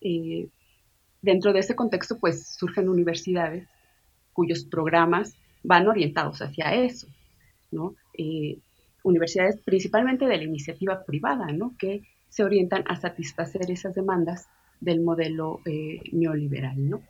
Eh, 0.00 0.48
dentro 1.20 1.52
de 1.52 1.60
ese 1.60 1.76
contexto 1.76 2.18
pues 2.18 2.46
surgen 2.46 2.88
universidades 2.88 3.68
cuyos 4.32 4.64
programas 4.64 5.36
van 5.62 5.86
orientados 5.86 6.40
hacia 6.40 6.74
eso, 6.74 7.06
¿no? 7.70 7.94
universidades 9.02 9.58
principalmente 9.64 10.26
de 10.26 10.36
la 10.36 10.44
iniciativa 10.44 11.04
privada, 11.04 11.46
¿no? 11.52 11.74
Que 11.78 12.02
se 12.28 12.44
orientan 12.44 12.84
a 12.86 12.96
satisfacer 12.96 13.70
esas 13.70 13.94
demandas 13.94 14.46
del 14.78 15.00
modelo 15.00 15.60
neoliberal, 16.12 16.88
¿no? 16.88 17.02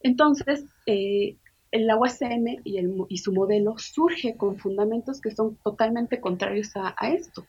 Entonces, 0.00 0.64
eh, 0.86 1.36
el 1.70 1.86
UACM 1.92 2.60
y, 2.64 2.80
y, 3.08 3.18
su 3.18 3.32
modelo 3.32 3.76
surge 3.78 4.36
con 4.36 4.56
fundamentos 4.56 5.20
que 5.20 5.30
son 5.30 5.56
totalmente 5.56 6.20
contrarios 6.20 6.70
a, 6.76 6.94
esto. 7.12 7.46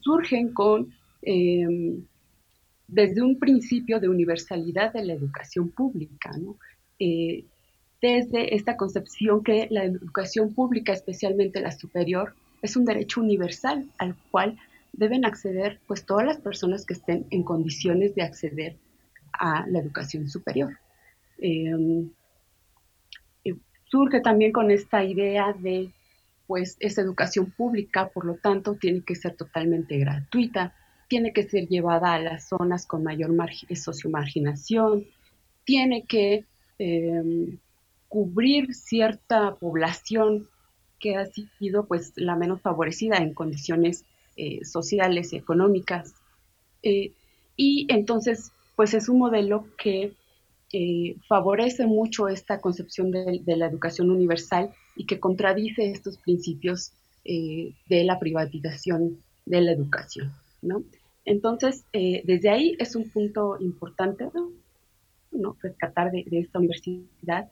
Surgen 0.00 0.52
con, 0.52 0.92
em, 1.22 2.04
desde 2.88 3.22
un 3.22 3.38
principio 3.38 4.00
de 4.00 4.08
universalidad 4.08 4.92
de 4.92 5.04
la 5.04 5.12
educación 5.12 5.70
pública, 5.70 6.32
eh, 6.98 7.44
desde 8.02 8.54
esta 8.54 8.76
concepción 8.76 9.44
que 9.44 9.68
la 9.70 9.84
educación 9.84 10.54
pública, 10.54 10.92
especialmente 10.92 11.60
la 11.60 11.70
superior, 11.70 12.34
es 12.62 12.76
un 12.76 12.84
derecho 12.84 13.20
universal 13.20 13.88
al 13.98 14.16
cual 14.30 14.58
deben 14.92 15.24
acceder 15.24 15.80
pues 15.86 16.04
todas 16.04 16.26
las 16.26 16.38
personas 16.38 16.84
que 16.84 16.94
estén 16.94 17.26
en 17.30 17.42
condiciones 17.42 18.14
de 18.14 18.22
acceder 18.22 18.76
a 19.32 19.66
la 19.68 19.78
educación 19.78 20.28
superior. 20.28 20.76
Em, 21.40 22.10
surge 23.90 24.20
también 24.20 24.52
con 24.52 24.70
esta 24.70 25.04
idea 25.04 25.52
de 25.52 25.90
pues 26.46 26.76
es 26.80 26.98
educación 26.98 27.52
pública, 27.52 28.08
por 28.08 28.24
lo 28.24 28.34
tanto 28.34 28.74
tiene 28.74 29.02
que 29.02 29.14
ser 29.14 29.36
totalmente 29.36 29.98
gratuita, 29.98 30.74
tiene 31.08 31.32
que 31.32 31.44
ser 31.44 31.68
llevada 31.68 32.14
a 32.14 32.18
las 32.18 32.48
zonas 32.48 32.86
con 32.86 33.04
mayor 33.04 33.30
sociomarginación, 33.74 35.06
tiene 35.64 36.04
que 36.06 36.44
em, 36.78 37.58
cubrir 38.08 38.74
cierta 38.74 39.54
población 39.54 40.48
que 40.98 41.16
ha 41.16 41.26
sido 41.26 41.86
pues 41.86 42.12
la 42.16 42.34
menos 42.34 42.60
favorecida 42.60 43.18
en 43.18 43.32
condiciones 43.32 44.04
eh, 44.36 44.64
sociales 44.64 45.32
y 45.32 45.36
económicas. 45.36 46.14
Eh, 46.82 47.12
y 47.56 47.86
entonces 47.90 48.50
pues 48.74 48.94
es 48.94 49.08
un 49.08 49.18
modelo 49.18 49.66
que 49.76 50.14
eh, 50.72 51.16
favorece 51.28 51.86
mucho 51.86 52.28
esta 52.28 52.60
concepción 52.60 53.10
de, 53.10 53.42
la 53.44 53.66
educación 53.66 54.10
universal 54.10 54.70
y 54.96 55.06
que 55.06 55.18
contradice 55.18 55.90
estos 55.90 56.18
principios 56.18 56.92
de 57.22 58.04
la 58.04 58.18
privatización 58.18 59.18
de 59.44 59.60
la 59.60 59.72
educación. 59.72 60.32
¿no? 60.62 60.82
Entonces, 61.24 61.84
desde 61.92 62.48
ahí 62.48 62.76
es 62.78 62.96
un 62.96 63.10
punto 63.10 63.58
importante 63.60 64.28
¿no? 65.30 65.56
rescatar 65.62 66.10
de, 66.10 66.24
esta 66.30 66.58
universidad 66.58 67.50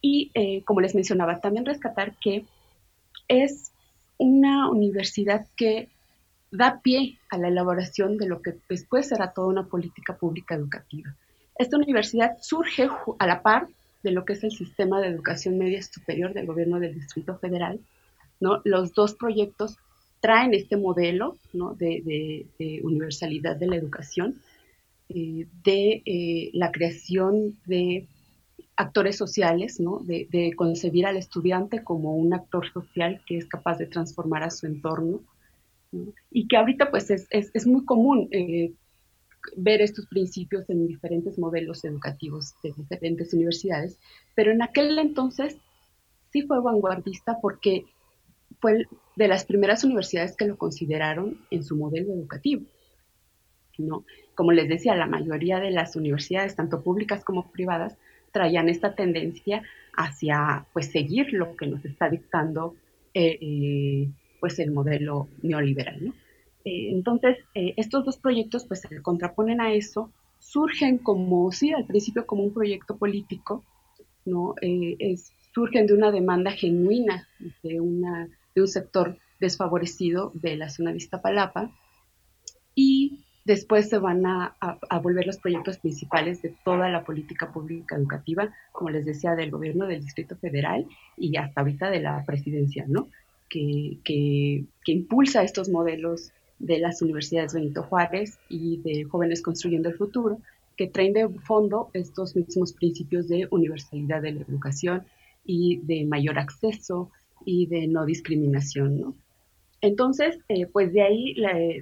y, 0.00 0.32
como 0.64 0.80
les 0.80 0.94
mencionaba, 0.94 1.40
también 1.40 1.64
rescatar 1.64 2.16
que 2.18 2.44
es 3.28 3.72
una 4.18 4.70
universidad 4.70 5.46
que 5.56 5.88
da 6.50 6.80
pie 6.82 7.18
a 7.30 7.38
la 7.38 7.48
elaboración 7.48 8.16
de 8.16 8.28
lo 8.28 8.40
que 8.40 8.54
después 8.68 9.08
será 9.08 9.32
toda 9.32 9.48
una 9.48 9.66
política 9.66 10.16
pública 10.16 10.54
educativa. 10.54 11.16
Esta 11.56 11.76
universidad 11.76 12.36
surge 12.40 12.88
a 13.18 13.26
la 13.26 13.42
par 13.42 13.68
de 14.02 14.10
lo 14.10 14.24
que 14.24 14.34
es 14.34 14.44
el 14.44 14.52
sistema 14.52 15.00
de 15.00 15.08
educación 15.08 15.56
media 15.58 15.82
superior 15.82 16.34
del 16.34 16.46
gobierno 16.46 16.80
del 16.80 16.94
Distrito 16.94 17.38
Federal. 17.38 17.80
¿no? 18.40 18.60
Los 18.64 18.92
dos 18.92 19.14
proyectos 19.14 19.78
traen 20.20 20.54
este 20.54 20.76
modelo 20.76 21.36
de, 21.52 22.46
universalidad 22.82 23.56
de 23.56 23.66
la 23.66 23.76
educación, 23.76 24.40
eh, 25.08 25.46
de 25.62 26.02
eh, 26.04 26.50
la 26.54 26.72
creación 26.72 27.56
de 27.66 28.06
actores 28.76 29.16
sociales, 29.16 29.80
¿no? 29.80 30.00
de, 30.00 30.52
concebir 30.56 31.06
al 31.06 31.16
estudiante 31.16 31.84
como 31.84 32.16
un 32.16 32.34
actor 32.34 32.70
social 32.72 33.20
que 33.26 33.38
es 33.38 33.46
capaz 33.46 33.78
de 33.78 33.86
transformar 33.86 34.42
a 34.42 34.50
su 34.50 34.66
entorno. 34.66 35.20
Y 36.32 36.48
que 36.48 36.56
ahorita 36.56 36.90
pues 36.90 37.10
es, 37.10 37.28
es, 37.30 37.66
muy 37.66 37.84
común 37.84 38.28
eh, 38.32 38.72
ver 39.56 39.82
estos 39.82 40.06
principios 40.06 40.68
en 40.70 40.86
diferentes 40.86 41.38
modelos 41.38 41.84
educativos 41.84 42.54
de 42.62 42.72
diferentes 42.76 43.32
universidades, 43.34 43.98
pero 44.34 44.52
en 44.52 44.62
aquel 44.62 44.98
entonces 44.98 45.56
sí 46.32 46.42
fue 46.42 46.60
vanguardista 46.60 47.38
porque 47.40 47.84
fue 48.60 48.86
de 49.16 49.28
las 49.28 49.44
primeras 49.44 49.84
universidades 49.84 50.36
que 50.36 50.46
lo 50.46 50.56
consideraron 50.56 51.38
en 51.50 51.62
su 51.62 51.76
modelo 51.76 52.12
educativo. 52.12 52.64
¿no? 53.78 54.04
Como 54.34 54.52
les 54.52 54.68
decía, 54.68 54.94
la 54.94 55.06
mayoría 55.06 55.60
de 55.60 55.70
las 55.70 55.96
universidades, 55.96 56.56
tanto 56.56 56.82
públicas 56.82 57.24
como 57.24 57.50
privadas, 57.50 57.96
traían 58.32 58.68
esta 58.68 58.94
tendencia 58.94 59.62
hacia 59.96 60.66
pues 60.72 60.90
seguir 60.90 61.32
lo 61.32 61.56
que 61.56 61.66
nos 61.66 61.84
está 61.84 62.08
dictando 62.08 62.74
eh, 63.14 63.38
eh, 63.40 64.10
pues 64.40 64.58
el 64.58 64.72
modelo 64.72 65.28
neoliberal. 65.42 66.12
Eh, 66.64 66.90
entonces, 66.90 67.38
estos 67.54 68.04
dos 68.04 68.16
proyectos 68.16 68.64
pues 68.66 68.80
se 68.80 69.02
contraponen 69.02 69.60
a 69.60 69.72
eso, 69.72 70.10
surgen 70.38 70.98
como, 70.98 71.52
sí, 71.52 71.72
al 71.72 71.86
principio 71.86 72.26
como 72.26 72.42
un 72.42 72.52
proyecto 72.52 72.96
político, 72.96 73.64
¿no? 74.24 74.54
surgen 75.52 75.86
de 75.86 75.94
una 75.94 76.10
demanda 76.10 76.50
genuina 76.50 77.28
de, 77.62 77.80
una, 77.80 78.28
de 78.54 78.60
un 78.60 78.66
sector 78.66 79.18
desfavorecido 79.38 80.32
de 80.34 80.56
la 80.56 80.68
zona 80.70 80.90
de 80.90 80.96
Iztapalapa 80.96 81.70
y 82.74 83.24
Después 83.44 83.90
se 83.90 83.98
van 83.98 84.24
a, 84.24 84.56
volver 85.02 85.26
los 85.26 85.36
proyectos 85.36 85.76
principales 85.76 86.40
de 86.40 86.54
toda 86.64 86.88
la 86.88 87.04
política 87.04 87.52
pública 87.52 87.94
educativa, 87.94 88.54
como 88.72 88.88
les 88.88 89.04
decía, 89.04 89.34
del 89.34 89.50
gobierno 89.50 89.86
del 89.86 90.02
Distrito 90.02 90.34
Federal 90.36 90.86
y 91.18 91.36
hasta 91.36 91.60
ahorita 91.60 91.90
de 91.90 92.00
la 92.00 92.24
presidencia, 92.24 92.86
¿no? 92.88 93.08
Que, 93.50 93.98
que, 94.02 94.64
impulsa 94.86 95.42
estos 95.42 95.68
modelos 95.68 96.32
de 96.58 96.78
las 96.78 97.02
universidades 97.02 97.54
Benito 97.54 97.82
Juárez 97.82 98.38
y 98.48 98.78
de 98.78 99.04
Jóvenes 99.04 99.42
Construyendo 99.42 99.88
el 99.88 99.96
Futuro, 99.96 100.38
que 100.76 100.88
traen 100.88 101.12
de 101.12 101.28
fondo 101.28 101.90
estos 101.92 102.34
mismos 102.34 102.72
principios 102.72 103.28
de 103.28 103.46
universalidad 103.50 104.22
de 104.22 104.32
la 104.32 104.42
educación 104.42 105.04
y 105.44 105.80
de 105.82 106.04
mayor 106.04 106.38
acceso 106.38 107.10
y 107.44 107.66
de 107.66 107.86
no 107.86 108.04
discriminación, 108.06 109.00
¿no? 109.00 109.14
Entonces, 109.80 110.38
eh, 110.48 110.66
pues 110.66 110.94
de 110.94 111.02
ahí, 111.02 111.34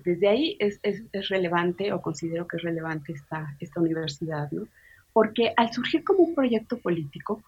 desde 0.04 0.28
ahí 0.28 0.56
es, 0.58 0.80
relevante 1.28 1.92
o 1.92 2.02
considero 2.02 2.48
que 2.48 2.56
es 2.56 2.62
relevante 2.64 3.12
esta, 3.12 3.56
esta 3.60 3.80
universidad, 3.80 4.50
¿no? 4.50 4.66
Porque 5.12 5.52
al 5.56 5.72
surgir 5.72 6.02
como 6.02 6.24
un 6.24 6.34
proyecto 6.34 6.78
político, 6.78 7.44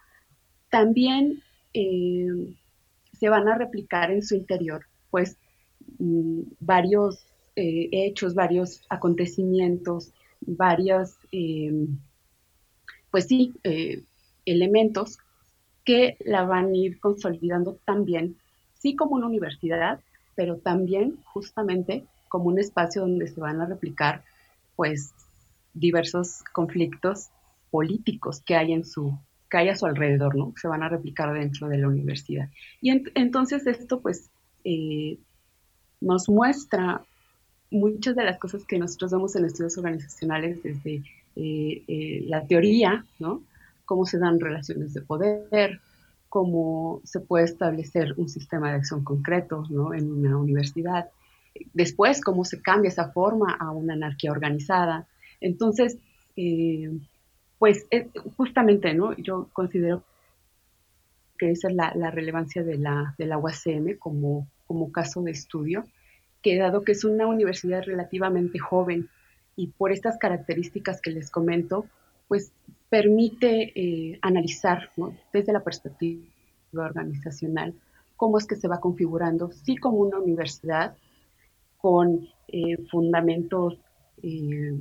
también 0.70 1.42
eh, 1.72 2.54
se 3.12 3.28
van 3.28 3.48
a 3.48 3.58
replicar 3.58 4.12
en 4.12 4.22
su 4.22 4.36
interior, 4.36 4.86
pues, 5.10 5.38
varios 5.98 7.26
eh, 7.56 7.88
hechos, 7.92 8.34
varios 8.34 8.82
acontecimientos, 8.88 10.12
varios, 10.40 11.16
pues 13.10 13.26
sí, 13.26 13.54
elementos 14.44 15.18
que 15.84 16.16
la 16.24 16.44
van 16.44 16.70
a 16.70 16.76
ir 16.76 16.98
consolidando 16.98 17.78
también, 17.84 18.36
sí 18.74 18.96
como 18.96 19.16
una 19.16 19.26
universidad, 19.26 20.00
pero 20.34 20.58
también 20.58 21.18
justamente 21.24 22.04
como 22.28 22.46
un 22.46 22.58
espacio 22.58 23.02
donde 23.02 23.28
se 23.28 23.40
van 23.40 23.60
a 23.60 23.66
replicar 23.66 24.24
pues 24.76 25.14
diversos 25.72 26.42
conflictos 26.52 27.28
políticos 27.70 28.40
que 28.44 28.56
hay 28.56 28.72
en 28.72 28.84
su 28.84 29.16
que 29.50 29.58
hay 29.58 29.68
a 29.68 29.76
su 29.76 29.86
alrededor, 29.86 30.34
¿no? 30.34 30.52
Se 30.60 30.66
van 30.66 30.82
a 30.82 30.88
replicar 30.88 31.32
dentro 31.32 31.68
de 31.68 31.78
la 31.78 31.86
universidad. 31.86 32.48
Y 32.80 32.90
entonces 33.14 33.66
esto 33.66 34.00
pues 34.00 34.30
eh, 34.64 35.18
nos 36.04 36.28
muestra 36.28 37.02
muchas 37.70 38.14
de 38.14 38.24
las 38.24 38.38
cosas 38.38 38.64
que 38.64 38.78
nosotros 38.78 39.12
vemos 39.12 39.34
en 39.36 39.44
estudios 39.44 39.76
organizacionales 39.78 40.62
desde 40.62 41.02
eh, 41.36 41.82
eh, 41.88 42.24
la 42.26 42.46
teoría, 42.46 43.04
¿no? 43.18 43.42
Cómo 43.84 44.06
se 44.06 44.18
dan 44.18 44.38
relaciones 44.38 44.94
de 44.94 45.02
poder, 45.02 45.80
cómo 46.28 47.00
se 47.04 47.20
puede 47.20 47.44
establecer 47.44 48.14
un 48.16 48.28
sistema 48.28 48.70
de 48.70 48.76
acción 48.76 49.04
concreto 49.04 49.64
¿no? 49.70 49.94
en 49.94 50.10
una 50.10 50.36
universidad. 50.36 51.10
Después, 51.72 52.20
cómo 52.20 52.44
se 52.44 52.60
cambia 52.60 52.88
esa 52.88 53.10
forma 53.12 53.56
a 53.58 53.70
una 53.70 53.94
anarquía 53.94 54.32
organizada. 54.32 55.06
Entonces, 55.40 55.98
eh, 56.36 56.90
pues 57.58 57.86
justamente, 58.36 58.94
¿no? 58.94 59.16
Yo 59.16 59.48
considero 59.52 60.02
que 61.38 61.50
esa 61.50 61.68
es 61.68 61.74
la, 61.74 62.10
relevancia 62.10 62.62
de 62.62 62.78
la, 62.78 63.14
de 63.18 63.26
la 63.26 63.38
UACM 63.38 63.98
como, 63.98 64.48
como 64.66 64.92
caso 64.92 65.22
de 65.22 65.32
estudio, 65.32 65.84
que 66.44 66.58
dado 66.58 66.84
que 66.84 66.92
es 66.92 67.04
una 67.04 67.26
universidad 67.26 67.82
relativamente 67.82 68.58
joven 68.58 69.08
y 69.56 69.68
por 69.68 69.92
estas 69.92 70.18
características 70.18 71.00
que 71.00 71.10
les 71.10 71.30
comento, 71.30 71.86
pues 72.28 72.52
permite 72.90 73.72
eh, 73.74 74.18
analizar 74.20 74.90
desde 75.32 75.54
la 75.54 75.64
perspectiva 75.64 76.22
organizacional 76.74 77.72
cómo 78.16 78.36
es 78.36 78.46
que 78.46 78.56
se 78.56 78.68
va 78.68 78.78
configurando, 78.78 79.50
sí 79.52 79.76
como 79.76 79.98
una 79.98 80.18
universidad 80.18 80.96
con 81.78 82.28
eh, 82.48 82.76
fundamentos 82.90 83.78
eh, 84.22 84.78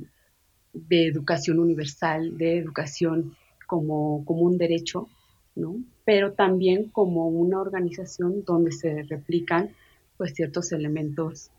de 0.74 1.06
educación 1.06 1.58
universal, 1.58 2.36
de 2.36 2.58
educación 2.58 3.36
como, 3.66 4.22
como 4.26 4.42
un 4.42 4.58
derecho, 4.58 5.08
¿no? 5.56 5.76
pero 6.04 6.32
también 6.32 6.90
como 6.90 7.28
una 7.28 7.58
organización 7.58 8.44
donde 8.44 8.72
se 8.72 9.02
replican 9.04 9.70
pues, 10.16 10.34
ciertos 10.34 10.72
elementos 10.72 11.50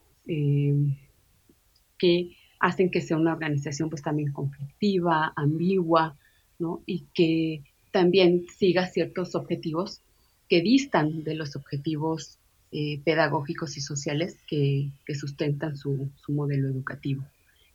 que 1.97 2.35
hacen 2.59 2.89
que 2.89 3.01
sea 3.01 3.17
una 3.17 3.33
organización 3.33 3.89
pues 3.89 4.01
también 4.01 4.31
conflictiva, 4.31 5.33
ambigua, 5.35 6.17
¿no? 6.57 6.81
Y 6.85 7.05
que 7.13 7.63
también 7.91 8.45
siga 8.57 8.87
ciertos 8.87 9.35
objetivos 9.35 10.01
que 10.49 10.61
distan 10.61 11.23
de 11.23 11.35
los 11.35 11.55
objetivos 11.55 12.39
eh, 12.71 13.01
pedagógicos 13.03 13.77
y 13.77 13.81
sociales 13.81 14.37
que, 14.47 14.91
sustentan 15.13 15.77
su, 15.77 16.09
modelo 16.27 16.67
educativo. 16.67 17.23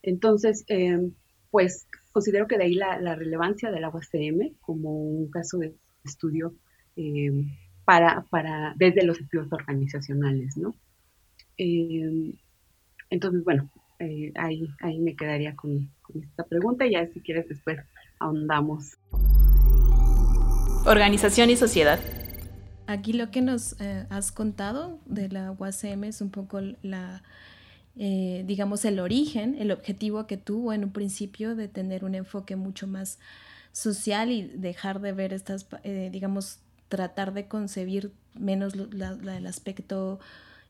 Entonces, 0.02 0.64
em, 0.68 1.12
pues 1.50 1.86
considero 2.12 2.46
que 2.46 2.58
de 2.58 2.64
ahí 2.64 2.74
la, 2.74 3.14
relevancia 3.14 3.70
del 3.70 3.84
agua 3.84 4.02
CM 4.02 4.54
como 4.60 4.92
un 4.92 5.30
caso 5.30 5.58
de 5.58 5.74
estudio 6.04 6.54
em, 6.96 7.50
para, 7.90 8.24
para, 8.30 8.72
desde 8.76 9.04
los 9.04 9.18
estudios 9.20 9.52
organizacionales, 9.52 10.56
¿no? 10.56 10.76
Em, 11.56 12.34
entonces, 13.10 13.42
bueno, 13.42 13.68
eh, 13.98 14.30
ahí, 14.36 14.68
ahí 14.80 15.00
me 15.00 15.16
quedaría 15.16 15.56
con, 15.56 15.90
esta 16.14 16.44
pregunta 16.44 16.86
y 16.86 16.92
ya 16.92 17.08
si 17.08 17.20
quieres 17.20 17.48
después 17.48 17.80
ahondamos. 18.20 18.96
Organización 20.86 21.50
y 21.50 21.56
sociedad. 21.56 21.98
aquí 22.86 23.12
lo 23.12 23.32
que 23.32 23.40
nos 23.40 23.74
eh, 23.80 24.06
has 24.08 24.30
contado 24.30 25.00
de 25.06 25.28
la 25.28 25.50
UACM 25.50 26.04
es 26.04 26.20
un 26.20 26.30
poco 26.30 26.60
la, 26.82 27.24
eh, 27.96 28.44
digamos, 28.46 28.84
el 28.84 29.00
origen, 29.00 29.56
el 29.58 29.72
objetivo 29.72 30.28
que 30.28 30.36
tuvo 30.36 30.72
en 30.72 30.84
un 30.84 30.92
principio 30.92 31.56
de 31.56 31.66
tener 31.66 32.04
un 32.04 32.14
enfoque 32.14 32.54
mucho 32.54 32.86
más 32.86 33.18
social 33.72 34.30
y 34.30 34.42
dejar 34.42 35.00
de 35.00 35.10
ver 35.10 35.32
estas, 35.32 35.66
eh, 35.82 36.08
digamos, 36.12 36.60
tratar 36.90 37.32
de 37.32 37.46
concebir 37.46 38.12
menos 38.34 38.74
el 38.74 39.46
aspecto 39.46 40.20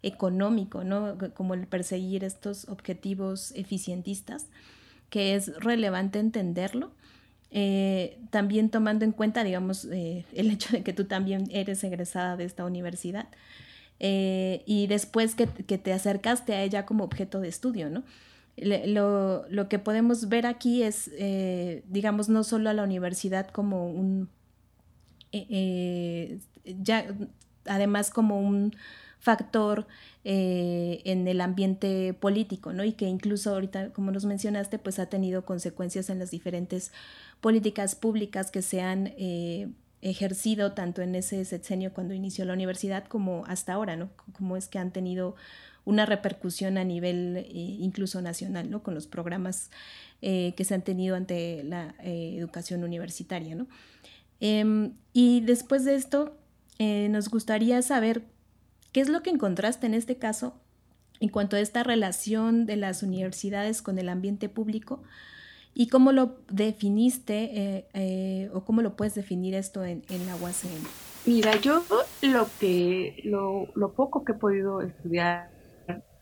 económico, 0.03 0.85
¿no? 0.85 1.17
Como 1.35 1.55
el 1.55 1.67
perseguir 1.67 2.23
estos 2.23 2.69
objetivos 2.69 3.53
eficientistas, 3.57 4.47
que 5.09 5.35
es 5.35 5.53
relevante 5.57 6.21
entenderlo. 6.21 6.93
Eh, 7.51 8.19
también 8.31 8.71
tomando 8.71 9.05
en 9.05 9.11
cuenta, 9.11 9.43
digamos, 9.43 9.87
eh, 9.87 10.25
el 10.35 10.51
hecho 10.51 10.71
de 10.71 10.85
que 10.85 10.93
tú 10.93 11.07
también 11.07 11.49
eres 11.51 11.83
egresada 11.83 12.37
de 12.37 12.45
esta 12.45 12.65
universidad 12.65 13.27
eh, 13.99 14.63
y 14.67 14.87
después 14.87 15.35
que, 15.35 15.47
te 15.47 15.93
acercaste 15.93 16.55
a 16.55 16.63
ella 16.63 16.87
como 16.87 17.03
objeto 17.03 17.41
de 17.41 17.49
estudio, 17.49 17.91
¿no? 17.91 18.05
lo, 18.57 19.49
lo, 19.49 19.69
que 19.69 19.79
podemos 19.81 20.29
ver 20.29 20.47
aquí 20.47 20.83
es, 20.83 21.11
digamos, 21.89 22.29
no 22.29 22.45
solo 22.45 22.71
a 22.71 22.75
la 22.75 22.85
universidad 22.85 23.49
como 23.49 23.91
un, 23.91 24.29
ya, 25.33 27.07
además 27.67 28.11
como 28.11 28.41
un 28.41 28.73
factor 29.21 29.87
eh, 30.25 31.03
en 31.05 31.29
el 31.29 31.41
ambiente 31.41 32.15
político, 32.15 32.73
¿no? 32.73 32.85
Y 32.85 32.93
que 32.93 33.07
incluso 33.07 33.51
ahorita, 33.51 33.91
como 33.93 34.11
nos 34.11 34.25
mencionaste, 34.25 34.79
pues 34.79 34.99
ha 34.99 35.07
tenido 35.07 35.45
consecuencias 35.45 36.11
en 36.11 36.19
las 36.19 36.31
diferentes 36.31 36.91
políticas 37.41 37.95
públicas 37.95 38.51
que 38.51 38.63
se 38.63 38.81
han 38.81 39.13
eh, 39.19 39.69
ejercido 40.01 40.73
tanto 40.73 41.03
en 41.03 41.15
ese 41.15 41.45
sexenio 41.45 41.93
cuando 41.93 42.15
inició 42.15 42.45
la 42.47 42.55
universidad 42.55 43.05
como 43.05 43.45
hasta 43.47 43.75
ahora, 43.75 43.97
¿no? 43.97 44.09
Como 44.33 44.57
es 44.57 44.69
que 44.69 44.79
han 44.79 44.91
tenido 44.91 45.37
una 45.85 46.07
repercusión 46.07 46.79
a 46.79 46.85
nivel 46.85 47.37
eh, 47.37 47.51
incluso 47.53 48.23
nacional, 48.23 48.71
¿no? 48.71 48.83
Con 48.83 48.95
los 48.95 49.07
programas 49.07 49.71
que 50.23 50.65
se 50.67 50.75
han 50.75 50.83
tenido 50.83 51.17
ante 51.17 51.65
la 51.65 51.95
educación 52.03 52.85
universitaria, 52.85 53.55
¿no? 53.55 53.69
Em, 54.41 54.95
y 55.13 55.41
después 55.41 55.85
de 55.85 55.95
esto, 55.95 56.37
nos 56.79 57.29
gustaría 57.29 57.83
saber 57.83 58.25
¿Qué 58.93 59.01
es 59.01 59.09
lo 59.09 59.23
que 59.23 59.31
encontraste 59.31 59.87
en 59.87 59.95
este 59.95 60.17
caso 60.17 60.55
en 61.21 61.29
cuanto 61.29 61.57
a 61.57 61.61
esta 61.61 61.83
relación 61.85 62.67
de 62.67 62.77
las 62.77 63.03
universidades 63.03 63.83
con 63.83 63.99
el 63.99 64.09
ambiente 64.09 64.49
público? 64.49 65.03
¿Y 65.75 65.89
cómo 65.89 66.11
lo 66.11 66.39
definiste 66.51 67.45
eh, 67.53 67.87
eh, 67.95 68.51
o 68.53 68.65
cómo 68.65 68.83
lo 68.83 68.97
puedes 68.97 69.15
definir 69.15 69.55
esto 69.55 69.85
en, 69.85 70.03
la 70.27 70.35
UACM? 70.37 70.85
Mira, 71.27 71.57
yo 71.61 71.85
lo 72.23 72.49
que 72.59 73.21
lo, 73.25 73.93
poco 73.95 74.25
que 74.25 74.33
he 74.33 74.35
podido 74.35 74.83
estudiar 74.83 75.51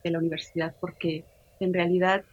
de 0.05 0.11
la 0.11 0.19
universidad, 0.19 0.77
porque 0.79 1.25
en 1.61 1.73
realidad 1.73 2.25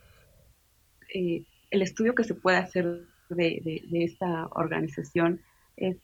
eh, 1.13 1.43
el 1.71 1.82
estudio 1.82 2.13
que 2.13 2.26
se 2.26 2.34
puede 2.34 2.58
hacer 2.58 3.06
de 3.30 3.88
esta 3.91 4.48
organización 4.48 5.41
es 5.77 5.97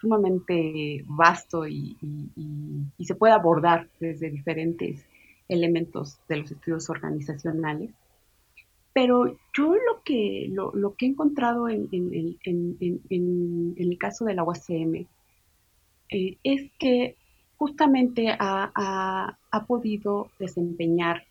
sumamente 0.00 1.04
vasto 1.06 1.66
y, 1.66 1.96
se 2.98 3.14
puede 3.14 3.34
abordar 3.34 3.88
desde 4.00 4.30
diferentes 4.30 5.04
elementos 5.48 6.18
de 6.28 6.38
los 6.38 6.50
estudios 6.50 6.90
organizacionales. 6.90 7.90
Pero 8.92 9.36
yo 9.54 9.74
lo 9.74 10.02
que, 10.04 10.48
lo, 10.50 10.94
que 10.94 11.06
he 11.06 11.08
encontrado 11.10 11.68
en, 11.68 11.88
el 12.42 13.98
caso 13.98 14.24
de 14.24 14.34
la 14.34 14.42
UACM 14.42 15.06
eh, 16.08 16.38
es 16.42 16.70
que 16.78 17.16
justamente 17.56 18.34
ha, 18.38 19.38
podido 19.66 20.30
desempeñar 20.38 21.24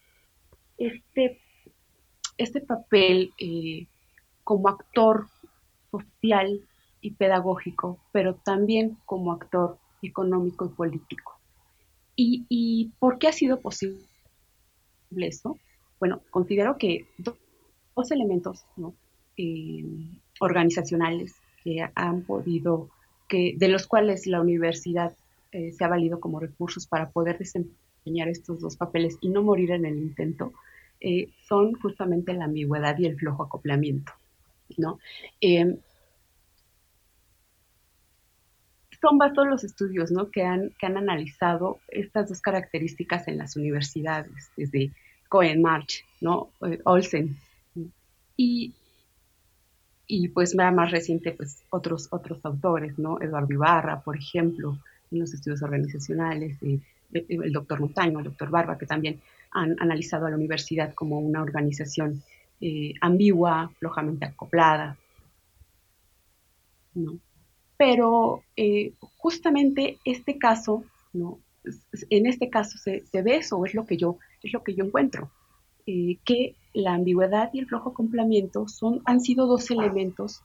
este, 0.77 1.39
este 2.37 2.61
papel 2.61 3.33
eh, 3.37 3.85
como 4.43 4.69
actor 4.69 5.27
social 5.91 6.61
y 7.05 7.11
pedagógico, 7.11 7.99
pero 8.11 8.33
también 8.33 8.97
como 9.05 9.31
actor 9.31 9.77
económico 10.01 10.65
y 10.65 10.69
político. 10.69 11.33
¿Y, 12.15 12.91
por 12.97 13.19
qué 13.19 13.27
ha 13.27 13.31
sido 13.31 13.59
posible 13.59 13.99
eso? 15.19 15.59
Bueno, 15.99 16.21
considero 16.31 16.77
que 16.77 17.05
dos, 17.19 18.11
elementos 18.11 18.65
eh, 19.37 19.85
organizacionales 20.39 21.35
que 21.63 21.87
han 21.93 22.23
podido, 22.23 22.89
que, 23.27 23.53
de 23.55 23.67
los 23.67 23.85
cuales 23.85 24.25
la 24.25 24.41
universidad 24.41 25.15
eh, 25.51 25.73
se 25.73 25.83
ha 25.83 25.87
valido 25.87 26.19
como 26.19 26.39
recursos 26.39 26.87
para 26.87 27.11
poder 27.11 27.37
desempeñar 27.37 28.29
estos 28.29 28.61
dos 28.61 28.77
papeles 28.77 29.17
y 29.21 29.29
no 29.29 29.43
morir 29.43 29.71
en 29.71 29.85
el 29.85 29.97
intento, 29.97 30.53
eh, 31.01 31.29
son 31.47 31.73
justamente 31.73 32.33
la 32.33 32.45
ambigüedad 32.45 32.97
y 32.97 33.05
el 33.05 33.15
flojo 33.15 33.43
acoplamiento. 33.43 34.11
¿no? 34.77 34.99
Son 39.01 39.17
todos 39.33 39.47
los 39.47 39.63
estudios 39.63 40.11
que, 40.31 40.43
han, 40.43 40.71
que 40.79 40.85
han 40.85 40.97
analizado 40.97 41.79
estas 41.87 42.29
dos 42.29 42.41
características 42.41 43.27
en 43.27 43.37
las 43.37 43.55
universidades, 43.55 44.51
desde 44.55 44.91
Cohen 45.29 45.61
March, 45.61 46.05
¿no? 46.21 46.51
Eh, 46.65 46.79
Olsen. 46.83 47.37
Y, 48.37 48.73
y 50.07 50.27
pues 50.29 50.55
más 50.55 50.91
reciente, 50.91 51.31
pues 51.31 51.63
otros, 51.69 52.07
otros 52.11 52.43
autores, 52.43 52.97
¿no? 52.99 53.19
Eduardo 53.21 53.53
Ibarra, 53.53 54.01
por 54.01 54.17
ejemplo, 54.17 54.77
en 55.11 55.19
los 55.19 55.33
estudios 55.33 55.61
organizacionales, 55.61 56.61
eh, 56.61 56.79
eh, 57.13 57.25
el 57.29 57.51
doctor 57.51 57.79
Montaño, 57.79 58.19
el 58.19 58.25
doctor 58.25 58.49
Barba, 58.49 58.77
que 58.77 58.85
también 58.85 59.21
han 59.51 59.75
analizado 59.79 60.25
a 60.25 60.29
la 60.29 60.35
universidad 60.35 60.93
como 60.93 61.19
una 61.19 61.41
organización 61.41 62.23
ambigua, 63.01 63.69
flojamente 63.79 64.25
acoplada. 64.25 64.97
¿no? 66.95 67.19
Pero 67.77 68.43
eh, 68.55 68.93
justamente 69.17 69.99
este 70.05 70.37
caso, 70.37 70.83
en 72.09 72.25
este 72.25 72.49
caso 72.49 72.77
se, 72.77 73.03
ve 73.13 73.37
eso, 73.37 73.65
es 73.65 73.73
lo 73.73 73.85
que 73.85 73.97
yo, 73.97 74.17
es 74.43 74.53
lo 74.53 74.63
que 74.63 74.75
yo 74.75 74.85
encuentro, 74.85 75.31
eh, 75.85 76.17
que 76.23 76.55
la 76.73 76.93
ambigüedad 76.93 77.49
y 77.53 77.59
el 77.59 77.67
flojo 77.67 77.93
complemento 77.93 78.67
son, 78.67 79.01
han 79.05 79.19
sido 79.19 79.47
dos 79.47 79.69
elementos 79.71 80.41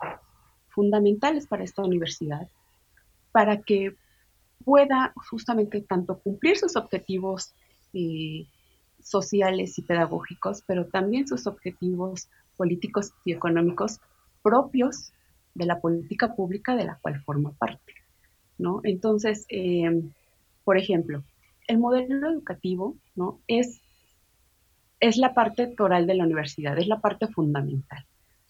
fundamentales 0.68 1.46
para 1.46 1.64
esta 1.64 1.82
universidad, 1.82 2.48
para 3.32 3.60
que 3.62 3.94
pueda 4.64 5.12
justamente 5.30 5.80
tanto 5.80 6.18
cumplir 6.18 6.56
sus 6.56 6.76
objetivos 6.76 7.54
eh, 7.92 8.46
sociales 9.02 9.78
y 9.78 9.82
pedagógicos, 9.82 10.62
pero 10.66 10.86
también 10.86 11.26
sus 11.26 11.46
objetivos 11.46 12.28
políticos 12.56 13.12
y 13.24 13.32
económicos 13.32 14.00
propios 14.42 15.12
de 15.54 15.66
la 15.66 15.80
política 15.80 16.34
pública 16.34 16.76
de 16.76 16.84
la 16.84 16.96
cual 16.96 17.20
forma 17.22 17.52
parte. 17.52 17.94
¿no? 18.58 18.80
Entonces, 18.84 19.46
em, 19.48 20.10
por 20.64 20.78
ejemplo, 20.78 21.22
el 21.66 21.78
modelo 21.78 22.30
educativo 22.30 22.96
¿no? 23.14 23.40
es, 23.46 23.80
es 25.00 25.16
la 25.16 25.34
parte 25.34 25.66
toral 25.66 26.06
de 26.06 26.14
la 26.14 26.24
universidad, 26.24 26.78
es 26.78 26.86
la 26.86 27.00
parte 27.00 27.28
fundamental. 27.28 28.04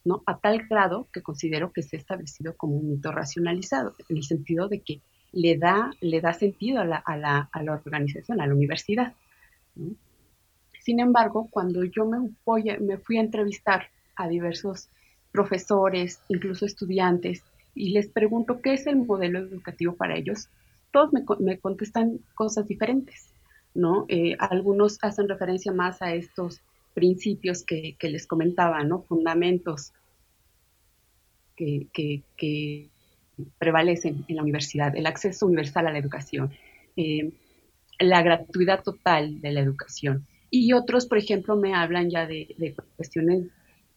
¿no? 0.05 0.23
A 0.27 0.39
tal 0.39 0.67
grado 0.69 1.09
que 1.13 1.23
considero 1.23 1.73
que 1.73 1.83
se 1.83 1.97
ha 1.97 2.01
establecido 2.01 2.57
como 2.57 2.77
un 2.77 2.91
mito 2.91 3.13
racionalizado, 3.13 3.95
en 4.09 4.17
el 4.17 4.25
sentido 4.25 4.69
de 4.69 4.81
que 4.81 5.01
le 5.33 5.57
da, 5.59 5.91
le 6.01 6.21
da 6.21 6.33
sentido 6.33 6.81
a 6.81 6.85
la, 6.85 6.97
a 6.97 7.17
la, 7.17 7.49
a 7.53 7.63
la 7.63 7.73
organización, 7.73 8.41
a 8.41 8.47
la 8.47 8.55
universidad. 8.55 9.15
Sin 10.81 10.99
embargo, 10.99 11.49
cuando 11.51 11.85
yo 11.85 12.07
me 12.07 12.97
fui 12.99 13.19
a 13.19 13.21
entrevistar 13.21 13.89
a 14.17 14.27
diversos 14.29 14.89
profesores, 15.33 16.21
incluso 16.29 16.67
estudiantes, 16.67 17.43
y 17.75 17.91
les 17.91 18.09
pregunto 18.09 18.61
qué 18.61 18.75
es 18.75 18.87
el 18.87 18.97
modelo 18.97 19.39
educativo 19.39 19.95
para 19.95 20.17
ellos, 20.17 20.49
todos 20.91 21.11
me, 21.13 21.59
contestan 21.59 22.19
cosas 22.35 22.67
diferentes, 22.67 23.33
¿no? 23.75 24.07
Eh, 24.09 24.37
algunos 24.39 24.99
hacen 25.03 25.29
referencia 25.29 25.73
más 25.73 26.03
a 26.03 26.15
estos 26.15 26.61
principios 26.95 27.65
que, 27.65 27.97
les 28.03 28.27
comentaba, 28.27 28.83
¿no? 28.83 29.03
Fundamentos 29.03 29.93
que, 31.57 32.89
prevalecen 33.59 34.25
en 34.29 34.37
la 34.37 34.43
universidad, 34.43 34.95
el 34.97 35.07
acceso 35.07 35.47
universal 35.47 35.87
a 35.87 35.93
la 35.93 35.99
educación, 35.99 36.51
eh, 36.97 37.33
la 37.99 38.23
gratuidad 38.23 38.83
total 38.83 39.41
de 39.41 39.53
la 39.53 39.61
educación. 39.61 40.27
Y 40.51 40.73
otros, 40.73 41.07
por 41.07 41.19
ejemplo, 41.19 41.57
me 41.57 41.75
hablan 41.75 42.11
ya 42.11 42.27
de 42.27 42.75
cuestiones 42.97 43.47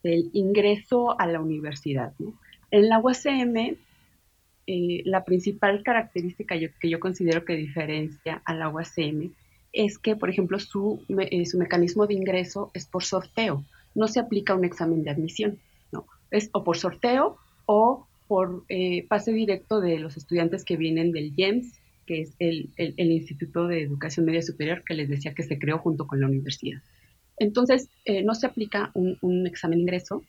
del 0.04 0.30
ingreso 0.32 1.18
a 1.18 1.26
la 1.26 1.40
universidad. 1.40 2.12
En 2.70 2.88
la 2.88 3.00
UACM, 3.00 3.76
eh, 4.66 5.02
la 5.04 5.24
principal 5.24 5.82
característica 5.82 6.54
que 6.80 6.88
yo 6.88 7.00
considero 7.00 7.44
que 7.44 7.56
diferencia 7.56 8.40
a 8.44 8.54
la 8.54 8.68
UACM 8.68 9.32
es 9.72 9.98
que, 9.98 10.14
por 10.14 10.30
ejemplo, 10.30 10.60
su, 10.60 11.02
eh, 11.08 11.44
su 11.46 11.58
mecanismo 11.58 12.06
de 12.06 12.14
ingreso 12.14 12.70
es 12.74 12.86
por 12.86 13.02
sorteo, 13.02 13.64
no 13.96 14.06
se 14.06 14.20
aplica 14.20 14.54
un 14.54 14.64
examen 14.64 15.02
de 15.02 15.10
admisión, 15.10 15.58
¿no? 15.90 16.06
Es 16.30 16.50
o 16.52 16.62
por 16.62 16.76
sorteo 16.76 17.36
o 17.66 18.06
por 18.28 18.62
eh, 18.68 19.04
pase 19.08 19.32
directo 19.32 19.80
de 19.80 19.98
los 19.98 20.16
estudiantes 20.16 20.64
que 20.64 20.76
vienen 20.76 21.10
del 21.10 21.34
GEMS 21.34 21.80
que 22.06 22.22
es 22.22 22.34
el, 22.38 22.70
Instituto 22.96 23.66
de 23.66 23.82
Educación 23.82 24.26
Media 24.26 24.42
Superior 24.42 24.82
que 24.84 24.94
les 24.94 25.08
decía 25.08 25.34
que 25.34 25.42
se 25.42 25.58
creó 25.58 25.78
junto 25.78 26.06
con 26.06 26.20
la 26.20 26.26
universidad. 26.26 26.82
Entonces, 27.38 27.88
eh, 28.04 28.22
no 28.22 28.34
se 28.34 28.46
aplica 28.46 28.90
un, 28.94 29.46
examen 29.46 29.78
de 29.78 29.82
ingreso 29.82 30.22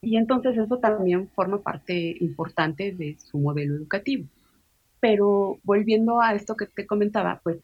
y 0.00 0.16
entonces 0.16 0.56
eso 0.56 0.78
también 0.78 1.28
forma 1.30 1.62
parte 1.62 2.16
importante 2.20 2.92
de 2.92 3.16
su 3.18 3.38
modelo 3.38 3.74
educativo. 3.74 4.26
Pero 5.00 5.58
volviendo 5.64 6.20
a 6.20 6.34
esto 6.34 6.56
que 6.56 6.66
te 6.66 6.86
comentaba, 6.86 7.40
pues 7.42 7.58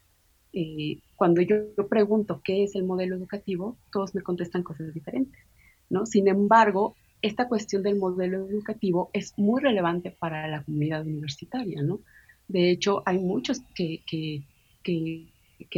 eh, 0.52 0.98
cuando 1.16 1.40
yo, 1.40 1.56
pregunto 1.88 2.40
qué 2.44 2.64
es 2.64 2.74
el 2.74 2.84
modelo 2.84 3.16
educativo, 3.16 3.76
todos 3.92 4.14
me 4.14 4.22
contestan 4.22 4.62
cosas 4.62 4.92
diferentes, 4.92 5.40
¿no? 5.88 6.04
Sin 6.04 6.28
embargo, 6.28 6.96
esta 7.22 7.48
cuestión 7.48 7.82
del 7.82 7.96
modelo 7.96 8.48
educativo 8.48 9.10
es 9.12 9.38
muy 9.38 9.62
relevante 9.62 10.10
para 10.10 10.48
la 10.48 10.62
comunidad 10.64 11.06
universitaria, 11.06 11.82
¿no? 11.82 12.00
De 12.48 12.70
hecho, 12.70 13.02
hay 13.06 13.18
muchos 13.18 13.60
que, 13.74 14.02
que, 14.06 14.42
que, 14.82 15.26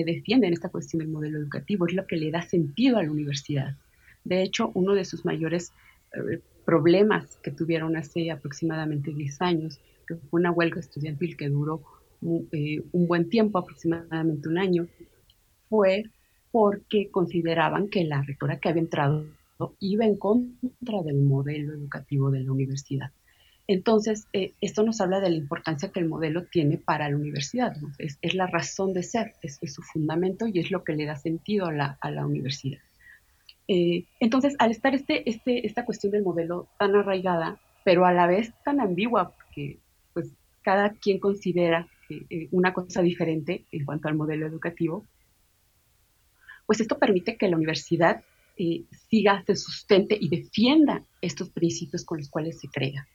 defienden 0.05 0.53
esta 0.53 0.69
cuestión 0.69 1.01
del 1.01 1.09
modelo 1.09 1.39
educativo, 1.39 1.87
es 1.87 1.95
lo 1.95 2.07
que 2.07 2.17
le 2.17 2.31
da 2.31 2.43
sentido 2.43 2.99
a 2.99 3.03
la 3.03 3.11
universidad. 3.11 3.77
De 4.25 4.43
hecho, 4.43 4.71
uno 4.75 4.95
de 4.95 5.05
sus 5.05 5.25
mayores 5.25 5.73
eh, 6.13 6.41
problemas 6.65 7.37
que 7.43 7.51
tuvieron 7.51 7.97
hace 7.97 8.31
aproximadamente 8.31 9.13
10 9.13 9.43
años, 9.43 9.81
que 10.07 10.17
fue 10.17 10.41
una 10.41 10.51
huelga 10.51 10.81
estudiantil 10.81 11.37
que 11.37 11.49
duró 11.49 11.83
eh, 12.53 12.83
un 12.93 13.07
buen 13.07 13.29
tiempo, 13.29 13.59
aproximadamente 13.59 14.49
un 14.49 14.59
año, 14.59 14.87
fue 15.69 16.05
porque 16.51 17.11
consideraban 17.11 17.89
que 17.89 18.05
la 18.05 18.23
rectora 18.23 18.59
que 18.59 18.69
había 18.69 18.83
entrado 18.83 19.27
iba 19.81 20.05
en 20.05 20.17
contra 20.17 21.03
del 21.03 21.23
modelo 21.23 21.75
educativo 21.75 22.31
de 22.31 22.45
la 22.45 22.53
universidad. 22.53 23.11
Entonces, 23.67 24.27
eh, 24.35 24.53
esto 24.61 24.83
nos 24.83 25.01
habla 25.01 25.21
de 25.21 25.31
la 25.31 25.37
importancia 25.37 25.91
que 25.91 26.01
el 26.01 26.09
modelo 26.09 26.45
tiene 26.45 26.77
para 26.77 27.09
la 27.09 27.17
universidad. 27.17 27.75
Es, 27.99 28.19
la 28.35 28.47
razón 28.47 28.93
de 28.93 29.03
ser, 29.03 29.35
es, 29.41 29.59
su 29.73 29.83
fundamento 29.83 30.47
y 30.47 30.59
es 30.59 30.71
lo 30.71 30.85
que 30.85 30.95
le 30.95 31.07
da 31.07 31.17
sentido 31.17 31.67
a 31.67 31.73
la, 31.73 32.27
universidad. 32.27 32.81
Eh, 33.67 34.05
entonces, 34.21 34.55
al 34.59 34.71
estar 34.71 34.95
este, 34.95 35.29
este, 35.29 35.67
esta 35.67 35.87
cuestión 35.87 36.13
del 36.13 36.25
modelo 36.25 36.69
tan 36.79 36.95
arraigada, 36.95 37.59
pero 37.85 38.05
a 38.05 38.13
la 38.13 38.27
vez 38.27 38.53
tan 38.65 38.81
ambigua, 38.81 39.31
porque 39.31 39.79
pues, 40.13 40.31
cada 40.63 40.91
quien 40.91 41.19
considera 41.19 41.89
eh, 42.11 42.49
una 42.51 42.75
cosa 42.75 43.01
diferente 43.01 43.65
en 43.73 43.87
cuanto 43.87 44.09
al 44.09 44.15
modelo 44.15 44.47
educativo, 44.47 45.07
pues 46.67 46.81
esto 46.81 46.99
permite 46.99 47.37
que 47.39 47.49
la 47.49 47.57
universidad 47.57 48.23
siga, 49.11 49.43
se 49.45 49.57
sustente 49.57 50.17
y 50.19 50.29
defienda 50.29 51.03
estos 51.21 51.51
principios 51.51 52.05
con 52.05 52.19
los 52.19 52.29
cuales 52.29 52.61
se 52.61 52.69
crea. 52.69 53.07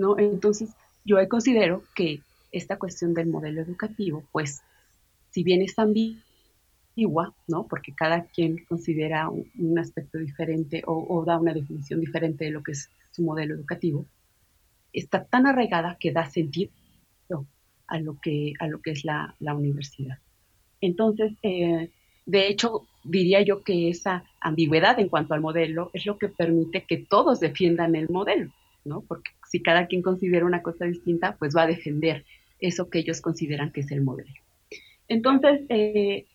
¿No? 0.00 0.18
Entonces, 0.18 0.70
yo 1.04 1.16
considero 1.28 1.84
que 1.94 2.20
esta 2.52 2.78
cuestión 2.78 3.12
del 3.12 3.28
modelo 3.28 3.60
educativo, 3.60 4.24
pues, 4.32 4.62
si 5.30 5.42
bien 5.44 5.60
es 5.60 5.78
ambigua, 5.78 7.34
¿no? 7.46 7.66
Porque 7.68 7.94
cada 7.94 8.24
quien 8.24 8.64
considera 8.64 9.28
un, 9.28 9.78
aspecto 9.78 10.18
diferente 10.18 10.82
o, 10.86 11.24
da 11.26 11.38
una 11.38 11.52
definición 11.52 12.00
diferente 12.00 12.46
de 12.46 12.50
lo 12.50 12.62
que 12.62 12.72
es 12.72 12.88
su 13.10 13.22
modelo 13.22 13.54
educativo, 13.54 14.06
está 14.92 15.24
tan 15.24 15.46
arraigada 15.46 15.98
que 16.00 16.12
da 16.12 16.28
sentido 16.28 16.72
a 17.86 17.98
lo 17.98 18.18
que, 18.20 18.54
a 18.58 18.68
lo 18.68 18.80
que 18.80 18.92
es 18.92 19.04
la, 19.04 19.36
universidad. 19.40 20.18
Entonces, 20.80 21.32
eh, 21.42 21.90
de 22.24 22.48
hecho, 22.48 22.86
diría 23.04 23.42
yo 23.42 23.62
que 23.62 23.90
esa 23.90 24.24
ambigüedad 24.40 24.98
en 24.98 25.08
cuanto 25.08 25.34
al 25.34 25.40
modelo 25.42 25.90
es 25.92 26.06
lo 26.06 26.16
que 26.16 26.28
permite 26.28 26.84
que 26.84 26.98
todos 26.98 27.38
defiendan 27.40 27.94
el 27.96 28.08
modelo, 28.08 28.50
¿no? 28.84 29.02
Porque 29.02 29.30
si 29.50 29.60
cada 29.62 29.86
quien 29.86 30.00
considera 30.00 30.46
una 30.46 30.62
cosa 30.62 30.84
distinta, 30.84 31.36
pues 31.36 31.56
va 31.56 31.62
a 31.62 31.66
defender 31.66 32.24
eso 32.60 32.88
que 32.88 33.00
ellos 33.00 33.20
consideran 33.20 33.72
que 33.72 33.80
es 33.80 33.90
el 33.90 34.00
modelo. 34.00 34.32
Entonces, 35.08 35.62
eh, 35.68 36.26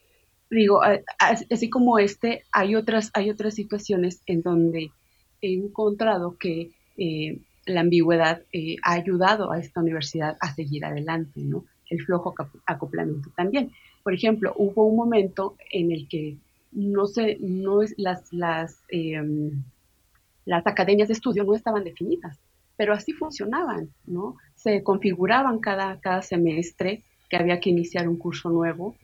digo, 0.49 0.82
así 1.19 1.69
como 1.69 1.97
este, 1.97 2.43
hay 2.51 2.75
otras, 2.75 3.12
hay 3.13 3.30
otras 3.30 3.56
situaciones 3.56 4.21
en 4.25 4.41
donde 4.41 4.91
he 5.41 5.54
encontrado 5.54 6.36
que 6.38 6.71
eh, 6.97 7.39
la 7.65 7.82
ambigüedad 7.82 8.41
eh, 8.51 8.75
ha 8.84 8.93
ayudado 8.93 9.54
a 9.54 9.60
esta 9.60 9.80
universidad 9.80 10.36
a 10.41 10.54
seguir 10.54 10.84
adelante, 10.84 11.39
¿no? 11.39 11.63
El 11.89 12.01
flojo 12.01 12.36
acoplamiento 12.65 13.30
también. 13.38 13.71
Por 14.04 14.13
ejemplo, 14.13 14.54
hubo 14.58 14.86
un 14.86 14.97
momento 14.97 15.56
en 15.71 15.93
el 15.93 16.10
que 16.10 16.36
no 16.73 17.08
sé, 17.08 17.38
no 17.39 17.82
es, 17.82 17.93
las, 17.97 18.34
las, 18.34 18.84
em, 18.89 19.63
las 20.43 20.67
academias 20.67 21.08
de 21.08 21.13
estudio 21.13 21.45
no 21.45 21.56
estaban 21.56 21.86
definidas 21.86 22.38
pero 22.78 22.94
así 22.94 23.14
funcionaban, 23.14 23.90
¿no? 24.06 24.38
Se 24.56 24.84
configuraban 24.84 25.60
cada, 25.60 26.00
cada 26.00 26.22
semestre 26.22 27.04
que 27.30 27.38
había 27.38 27.60
que 27.60 27.70
iniciar 27.70 28.08
un 28.08 28.18
curso 28.18 28.50
nuevo, 28.50 28.96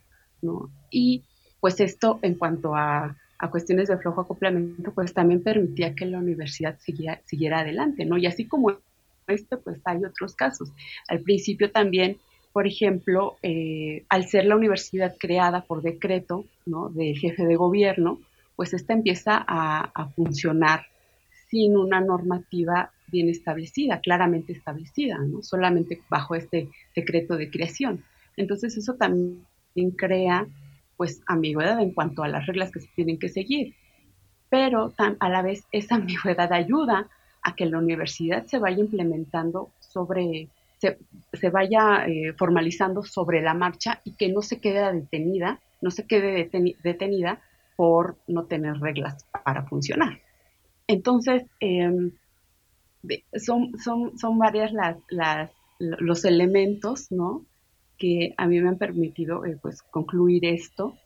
¿no? 0.41 0.69
Y 0.89 1.23
pues 1.59 1.79
esto 1.79 2.19
en 2.21 2.35
cuanto 2.35 2.75
a, 2.75 3.15
a 3.37 3.49
cuestiones 3.49 3.87
de 3.87 3.97
flojo 3.97 4.21
acoplamiento, 4.21 4.91
pues 4.93 5.13
también 5.13 5.43
permitía 5.43 5.95
que 5.95 6.05
la 6.05 6.19
universidad 6.19 6.77
siguiera, 6.79 7.21
siguiera 7.25 7.59
adelante, 7.59 8.05
¿no? 8.05 8.17
Y 8.17 8.27
así 8.27 8.45
como 8.45 8.77
este, 9.27 9.57
pues 9.57 9.79
hay 9.85 10.03
otros 10.03 10.35
casos. 10.35 10.71
Al 11.07 11.21
principio 11.21 11.71
también, 11.71 12.17
por 12.53 12.67
ejemplo, 12.67 13.37
eh, 13.41 14.03
al 14.09 14.27
ser 14.27 14.45
la 14.45 14.55
universidad 14.55 15.15
creada 15.17 15.61
por 15.61 15.81
decreto, 15.81 16.45
¿no? 16.65 16.89
Del 16.89 17.17
jefe 17.17 17.45
de 17.45 17.55
gobierno, 17.55 18.19
pues 18.55 18.73
esta 18.73 18.93
empieza 18.93 19.43
a, 19.47 19.91
a 19.93 20.09
funcionar 20.09 20.85
sin 21.49 21.77
una 21.77 21.99
normativa 21.99 22.91
bien 23.11 23.29
establecida, 23.29 23.99
claramente 23.99 24.53
establecida, 24.53 25.17
¿no? 25.19 25.41
solamente 25.43 26.01
bajo 26.09 26.35
este 26.35 26.69
decreto 26.95 27.37
de 27.37 27.49
creación. 27.49 28.03
Entonces 28.37 28.77
eso 28.77 28.95
también 28.95 29.45
crea 29.97 30.47
pues 30.97 31.21
ambigüedad 31.25 31.79
en 31.81 31.91
cuanto 31.91 32.23
a 32.23 32.27
las 32.27 32.45
reglas 32.45 32.71
que 32.71 32.79
se 32.79 32.89
tienen 32.95 33.17
que 33.17 33.29
seguir, 33.29 33.75
pero 34.49 34.93
a 34.97 35.29
la 35.29 35.41
vez 35.41 35.63
esa 35.71 35.95
ambigüedad 36.01 36.51
ayuda 36.53 37.09
a 37.41 37.55
que 37.55 37.65
la 37.65 37.79
universidad 37.79 38.45
se 38.45 38.59
vaya 38.59 38.79
implementando 38.79 39.71
sobre, 39.79 40.47
se, 40.77 41.49
vaya 41.49 42.05
eh, 42.05 42.33
formalizando 42.37 43.03
sobre 43.03 43.41
la 43.41 43.53
marcha 43.53 43.99
y 44.03 44.13
que 44.13 44.29
no 44.29 44.41
se 44.41 44.59
quede 44.59 44.93
detenida, 44.93 45.59
no 45.81 45.89
se 45.89 46.05
quede 46.05 46.49
detenida 46.83 47.41
por 47.75 48.17
no 48.27 48.43
tener 48.43 48.79
reglas 48.79 49.25
para 49.43 49.63
funcionar. 49.63 50.19
Entonces, 50.87 51.45
em, 51.59 52.11
son, 53.33 53.77
son, 53.79 54.17
son 54.17 54.37
varias 54.37 54.71
las, 54.73 54.97
las, 55.09 55.51
los 55.79 56.25
elementos, 56.25 57.11
¿no? 57.11 57.45
Que 57.97 58.33
a 58.37 58.47
mí 58.47 58.59
me 58.59 58.69
han 58.69 58.77
permitido, 58.77 59.45
eh, 59.45 59.57
pues, 59.61 59.81
concluir 59.81 60.45
esto, 60.45 60.97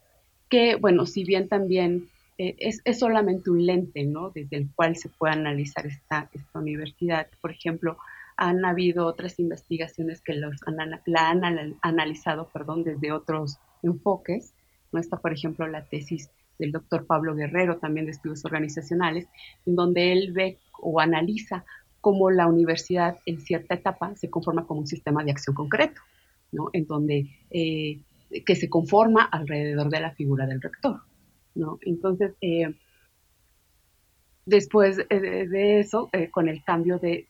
que, 0.50 0.76
bueno, 0.76 1.06
si 1.06 1.24
bien 1.24 1.48
también 1.48 2.10
eh, 2.38 2.56
es, 2.60 2.82
es, 2.84 3.00
solamente 3.00 3.50
un 3.50 3.66
lente, 3.66 4.04
¿no? 4.04 4.30
Desde 4.30 4.58
el 4.58 4.70
cual 4.74 4.96
se 4.96 5.10
puede 5.10 5.34
analizar 5.34 5.86
esta, 5.86 6.30
esta 6.34 6.60
universidad. 6.60 7.28
Por 7.42 7.52
ejemplo, 7.52 7.98
han 8.38 8.66
habido 8.66 9.06
otras 9.06 9.40
investigaciones 9.40 10.22
que 10.22 10.34
los 10.34 10.58
la 11.06 11.30
han 11.30 11.78
analizado, 11.82 12.50
perdón, 12.54 12.84
desde 12.84 13.12
otros 13.12 13.58
enfoques. 13.82 14.54
¿no? 14.92 15.00
Está, 15.00 15.18
por 15.18 15.32
ejemplo, 15.32 15.68
la 15.68 15.86
tesis 15.86 16.30
del 16.60 16.72
doctor 16.72 17.06
Pablo 17.06 17.36
Guerrero, 17.36 17.78
también 17.78 18.06
de 18.06 18.12
estudios 18.12 18.44
organizacionales, 18.46 19.28
en 19.66 19.76
donde 19.76 20.12
él 20.12 20.32
ve 20.34 20.58
o 20.80 21.00
analiza 21.00 21.66
cómo 22.06 22.30
la 22.30 22.46
universidad 22.46 23.18
en 23.26 23.42
cierta 23.42 23.74
etapa 23.74 24.16
se 24.16 24.30
conforma 24.30 24.68
como 24.68 24.82
un 24.82 24.86
sistema 24.86 25.24
de 25.24 25.32
acción 25.32 25.56
concreto, 25.56 26.02
¿no? 26.52 26.70
En 26.72 26.86
donde, 26.86 27.32
eh, 27.50 28.00
que 28.46 28.56
se 28.56 28.70
conforma 28.70 29.24
alrededor 29.24 29.90
de 29.90 30.02
la 30.02 30.12
figura 30.12 30.46
del 30.46 30.62
rector, 30.62 31.02
¿no? 31.56 31.80
Entonces, 31.82 32.36
eh, 32.42 32.76
después 34.46 34.98
de, 34.98 35.80
eso, 35.80 36.10
eh, 36.14 36.30
con 36.30 36.48
el 36.48 36.64
cambio 36.64 37.00
de, 37.00 37.26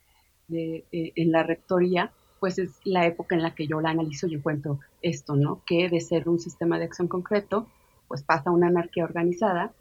en 0.49 1.31
la 1.31 1.43
rectoría, 1.43 2.11
pues 2.41 2.59
es 2.59 2.71
la 2.83 3.05
época 3.05 3.33
en 3.33 3.43
la 3.43 3.55
que 3.55 3.67
yo 3.67 3.79
la 3.79 3.91
analizo 3.91 4.27
y 4.27 4.35
encuentro 4.35 4.81
esto, 5.01 5.37
¿no? 5.37 5.61
Que 5.65 5.87
de 5.87 6.01
ser 6.01 6.27
un 6.27 6.39
sistema 6.39 6.77
de 6.79 6.83
acción 6.83 7.07
concreto, 7.07 7.69
pues 8.09 8.23
pasa 8.23 8.49
a 8.49 8.53
una 8.53 8.67
anarquía 8.67 9.05
organizada 9.05 9.71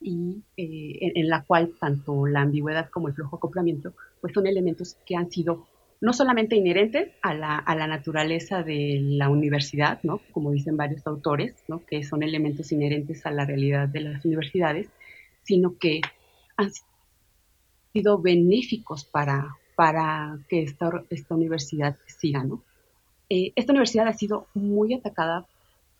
y 0.00 0.42
eh, 0.56 1.12
en, 1.14 1.28
la 1.28 1.44
cual 1.44 1.72
tanto 1.80 2.26
la 2.26 2.42
ambigüedad 2.42 2.90
como 2.90 3.08
el 3.08 3.14
flojo 3.14 3.36
acoplamiento 3.36 3.94
pues 4.20 4.32
son 4.32 4.46
elementos 4.46 4.96
que 5.06 5.16
han 5.16 5.30
sido 5.30 5.66
no 6.00 6.12
solamente 6.12 6.56
inherentes 6.56 7.12
a 7.22 7.32
la, 7.32 7.56
a 7.56 7.74
la 7.74 7.86
naturaleza 7.86 8.62
de 8.62 9.00
la 9.02 9.30
universidad, 9.30 10.00
¿no? 10.02 10.20
como 10.32 10.50
dicen 10.50 10.76
varios 10.76 11.06
autores, 11.06 11.54
¿no? 11.68 11.84
que 11.86 12.02
son 12.02 12.22
elementos 12.22 12.72
inherentes 12.72 13.24
a 13.24 13.30
la 13.30 13.46
realidad 13.46 13.88
de 13.88 14.00
las 14.00 14.24
universidades, 14.24 14.90
sino 15.44 15.78
que 15.78 16.02
han 16.56 16.70
sido 17.92 18.18
benéficos 18.18 19.04
para, 19.04 19.56
para 19.76 20.38
que 20.48 20.62
esta, 20.62 21.04
esta 21.08 21.34
universidad 21.34 21.96
siga. 22.06 22.44
¿no? 22.44 22.62
Eh, 23.30 23.52
esta 23.56 23.72
universidad 23.72 24.08
ha 24.08 24.12
sido 24.12 24.46
muy 24.52 24.92
atacada 24.92 25.46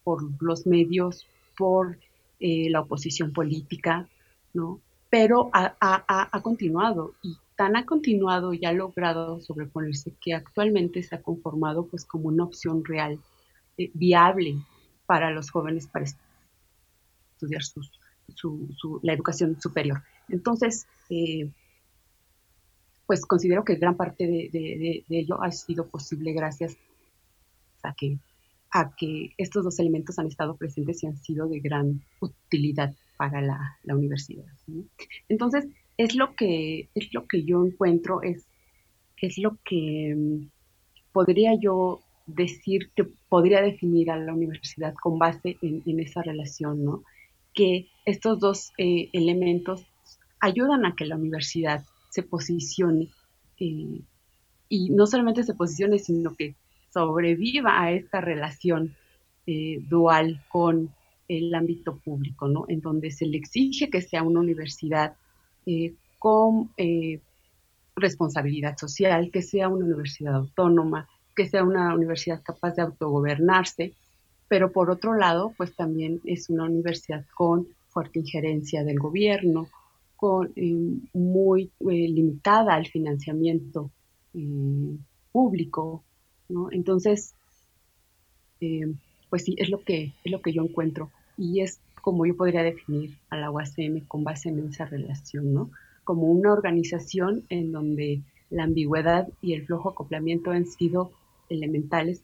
por 0.02 0.22
los 0.42 0.66
medios, 0.66 1.26
por 1.56 1.98
eh, 2.46 2.68
la 2.68 2.82
oposición 2.82 3.32
política, 3.32 4.06
¿no? 4.52 4.78
Pero 5.08 5.48
ha, 5.54 6.28
continuado 6.42 7.14
y 7.22 7.38
tan 7.56 7.74
ha 7.74 7.86
continuado 7.86 8.52
y 8.52 8.66
ha 8.66 8.72
logrado 8.74 9.40
sobreponerse 9.40 10.12
que 10.20 10.34
actualmente 10.34 11.02
se 11.02 11.14
ha 11.14 11.22
conformado 11.22 11.86
pues 11.86 12.04
como 12.04 12.28
una 12.28 12.44
opción 12.44 12.84
real, 12.84 13.18
eh, 13.78 13.90
viable 13.94 14.58
para 15.06 15.30
los 15.30 15.50
jóvenes 15.50 15.86
para 15.86 16.04
estudiar 16.04 17.62
la 19.00 19.14
educación 19.14 19.58
superior. 19.58 20.02
Entonces, 20.28 20.86
eh, 21.08 21.48
pues 23.06 23.24
considero 23.24 23.64
que 23.64 23.76
gran 23.76 23.96
parte 23.96 24.26
de, 24.26 25.04
ello 25.08 25.42
ha 25.42 25.50
sido 25.50 25.86
posible 25.86 26.34
gracias 26.34 26.76
a 27.82 27.94
que, 27.94 28.18
a 28.74 28.90
que 28.96 29.30
estos 29.38 29.62
dos 29.62 29.78
elementos 29.78 30.18
han 30.18 30.26
estado 30.26 30.56
presentes 30.56 31.00
y 31.02 31.06
han 31.06 31.16
sido 31.16 31.46
de 31.46 31.60
gran 31.60 32.02
utilidad 32.20 32.92
para 33.16 33.40
la, 33.40 33.78
universidad. 33.86 34.44
Entonces, 35.28 35.68
es 35.96 36.16
lo 36.16 36.34
que, 36.34 36.88
es 36.96 37.14
lo 37.14 37.28
que 37.28 37.44
yo 37.44 37.64
encuentro, 37.64 38.20
es, 38.22 38.48
es 39.16 39.38
lo 39.38 39.58
que 39.64 40.14
mm, 40.16 40.50
podría 41.12 41.54
yo 41.54 42.00
decir 42.26 42.90
que 42.96 43.04
podría 43.28 43.62
definir 43.62 44.10
a 44.10 44.18
la 44.18 44.34
universidad 44.34 44.92
con 45.00 45.20
base 45.20 45.56
en, 45.62 46.00
esa 46.00 46.22
relación, 46.22 46.84
¿no? 46.84 47.04
Que 47.52 47.86
estos 48.04 48.40
dos 48.40 48.72
eh, 48.78 49.08
elementos 49.12 49.86
ayudan 50.40 50.84
a 50.84 50.96
que 50.96 51.06
la 51.06 51.14
universidad 51.14 51.84
se 52.10 52.24
posicione 52.24 53.08
eh, 53.60 54.00
y 54.68 54.90
no 54.90 55.06
solamente 55.06 55.44
se 55.44 55.54
posicione, 55.54 56.00
sino 56.00 56.34
que 56.34 56.56
sobreviva 56.94 57.82
a 57.82 57.90
esta 57.90 58.20
relación 58.20 58.94
eh, 59.46 59.80
dual 59.88 60.42
con 60.48 60.90
el 61.28 61.54
ámbito 61.54 61.98
público, 61.98 62.48
¿no? 62.48 62.64
En 62.68 62.80
donde 62.80 63.10
se 63.10 63.26
le 63.26 63.36
exige 63.36 63.90
que 63.90 64.00
sea 64.00 64.22
una 64.22 64.40
universidad 64.40 65.16
eh, 65.66 65.94
con 66.18 66.70
eh, 66.76 67.20
responsabilidad 67.96 68.76
social, 68.78 69.30
que 69.32 69.42
sea 69.42 69.68
una 69.68 69.84
universidad 69.84 70.36
autónoma, 70.36 71.08
que 71.34 71.46
sea 71.46 71.64
una 71.64 71.94
universidad 71.94 72.42
capaz 72.42 72.76
de 72.76 72.82
autogobernarse, 72.82 73.92
pero 74.48 74.70
por 74.70 74.90
otro 74.90 75.14
lado, 75.14 75.52
pues 75.56 75.74
también 75.74 76.20
es 76.24 76.48
una 76.48 76.64
universidad 76.64 77.24
con 77.34 77.66
fuerte 77.88 78.20
injerencia 78.20 78.84
del 78.84 78.98
gobierno, 78.98 79.68
con, 80.16 80.52
muy 81.12 81.70
limitada 81.80 82.74
al 82.74 82.86
financiamiento 82.86 83.90
público, 85.32 86.04
¿no? 86.54 86.70
Entonces, 86.70 87.34
pues 89.28 89.44
sí, 89.44 89.56
es 89.58 89.68
lo 89.68 89.80
que, 89.80 90.12
es 90.24 90.32
lo 90.32 90.40
que 90.40 90.52
yo 90.52 90.62
encuentro 90.62 91.10
y 91.36 91.60
es 91.60 91.80
como 92.00 92.24
yo 92.26 92.36
podría 92.36 92.62
definir 92.62 93.16
a 93.30 93.36
la 93.36 93.50
UACM 93.50 94.06
con 94.06 94.24
base 94.24 94.48
en 94.48 94.68
esa 94.68 94.84
relación, 94.84 95.52
¿no? 95.52 95.70
Como 96.04 96.30
una 96.30 96.52
organización 96.52 97.42
en 97.48 97.72
donde 97.72 98.20
la 98.50 98.64
ambigüedad 98.64 99.28
y 99.42 99.54
el 99.54 99.66
flojo 99.66 99.88
acoplamiento 99.88 100.50
han 100.50 100.66
sido 100.66 101.12
elementales 101.48 102.22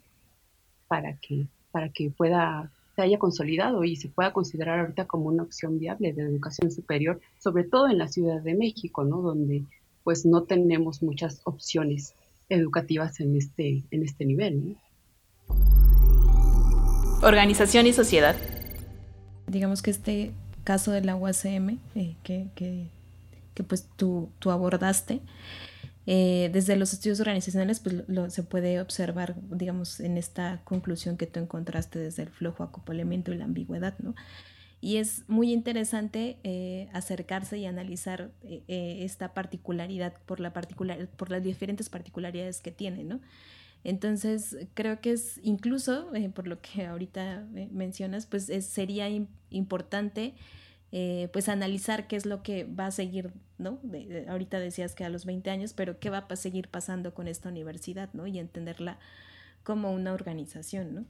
para 0.86 1.16
que, 1.16 1.46
para 1.72 1.88
que 1.88 2.10
pueda 2.10 2.70
se 2.94 3.02
haya 3.02 3.18
consolidado 3.18 3.84
y 3.84 3.96
se 3.96 4.08
pueda 4.08 4.32
considerar 4.32 4.80
ahorita 4.80 5.06
como 5.06 5.26
una 5.26 5.44
opción 5.44 5.78
viable 5.78 6.12
de 6.12 6.22
educación 6.22 6.70
superior, 6.70 7.20
sobre 7.38 7.64
todo 7.64 7.88
en 7.88 7.98
la 7.98 8.08
Ciudad 8.08 8.42
de 8.42 8.54
México, 8.54 9.04
¿no? 9.04 9.22
Donde 9.22 9.64
pues 10.04 10.26
no 10.26 10.42
tenemos 10.42 11.02
muchas 11.02 11.40
opciones 11.44 12.14
educativas 12.50 13.20
en 13.20 13.36
este, 13.36 13.84
en 13.90 14.02
este 14.04 14.26
nivel. 14.26 14.76
Organización 17.22 17.86
y 17.86 17.92
sociedad 17.92 18.36
digamos 19.50 19.82
que 19.82 19.90
este 19.90 20.32
caso 20.64 20.92
del 20.92 21.08
agua 21.08 21.32
CM 21.32 21.78
eh, 21.94 22.16
que, 22.22 22.48
que, 22.54 22.86
pues 23.64 23.86
tú, 23.96 24.30
tú 24.38 24.50
abordaste, 24.50 25.20
eh, 26.06 26.48
desde 26.50 26.76
los 26.76 26.94
estudios 26.94 27.20
organizacionales 27.20 27.78
pues 27.78 28.08
lo, 28.08 28.30
se 28.30 28.42
puede 28.42 28.80
observar, 28.80 29.34
digamos, 29.50 30.00
en 30.00 30.16
esta 30.16 30.62
conclusión 30.64 31.18
que 31.18 31.26
tú 31.26 31.40
encontraste 31.40 31.98
desde 31.98 32.22
el 32.22 32.30
flojo 32.30 32.62
acoplamiento 32.62 33.32
y 33.32 33.36
la 33.36 33.44
ambigüedad, 33.44 33.94
¿no? 33.98 34.14
Y 34.80 34.96
es 34.96 35.24
muy 35.28 35.52
interesante 35.52 36.38
eh, 36.42 36.88
acercarse 36.92 37.58
y 37.58 37.66
analizar 37.66 38.32
esta 38.66 39.34
particularidad 39.34 40.14
por, 40.24 40.40
la 40.40 40.52
particular, 40.52 41.06
por 41.08 41.30
las 41.30 41.42
diferentes 41.42 41.90
particularidades 41.90 42.60
que 42.60 42.70
tiene, 42.70 43.04
¿no? 43.04 43.20
Entonces, 43.82 44.56
creo 44.74 45.00
que 45.00 45.12
es 45.12 45.40
incluso, 45.42 46.14
eh, 46.14 46.28
por 46.28 46.46
lo 46.46 46.60
que 46.60 46.86
ahorita 46.86 47.46
eh, 47.54 47.68
mencionas, 47.72 48.26
pues 48.26 48.50
sería 48.66 49.08
importante 49.48 50.34
eh, 50.92 51.28
pues 51.32 51.48
analizar 51.48 52.06
qué 52.06 52.16
es 52.16 52.26
lo 52.26 52.42
que 52.42 52.64
va 52.64 52.86
a 52.86 52.90
seguir, 52.90 53.32
¿no? 53.58 53.78
ahorita 54.28 54.58
decías 54.58 54.94
que 54.94 55.04
a 55.04 55.08
los 55.08 55.24
20 55.24 55.48
años, 55.48 55.72
pero 55.72 56.00
qué 56.00 56.10
va 56.10 56.26
a 56.28 56.36
seguir 56.36 56.68
pasando 56.68 57.14
con 57.14 57.28
esta 57.28 57.48
universidad, 57.48 58.10
¿no? 58.12 58.26
Y 58.26 58.38
entenderla 58.40 58.98
como 59.62 59.92
una 59.92 60.12
organización, 60.12 60.94
¿no? 60.94 61.04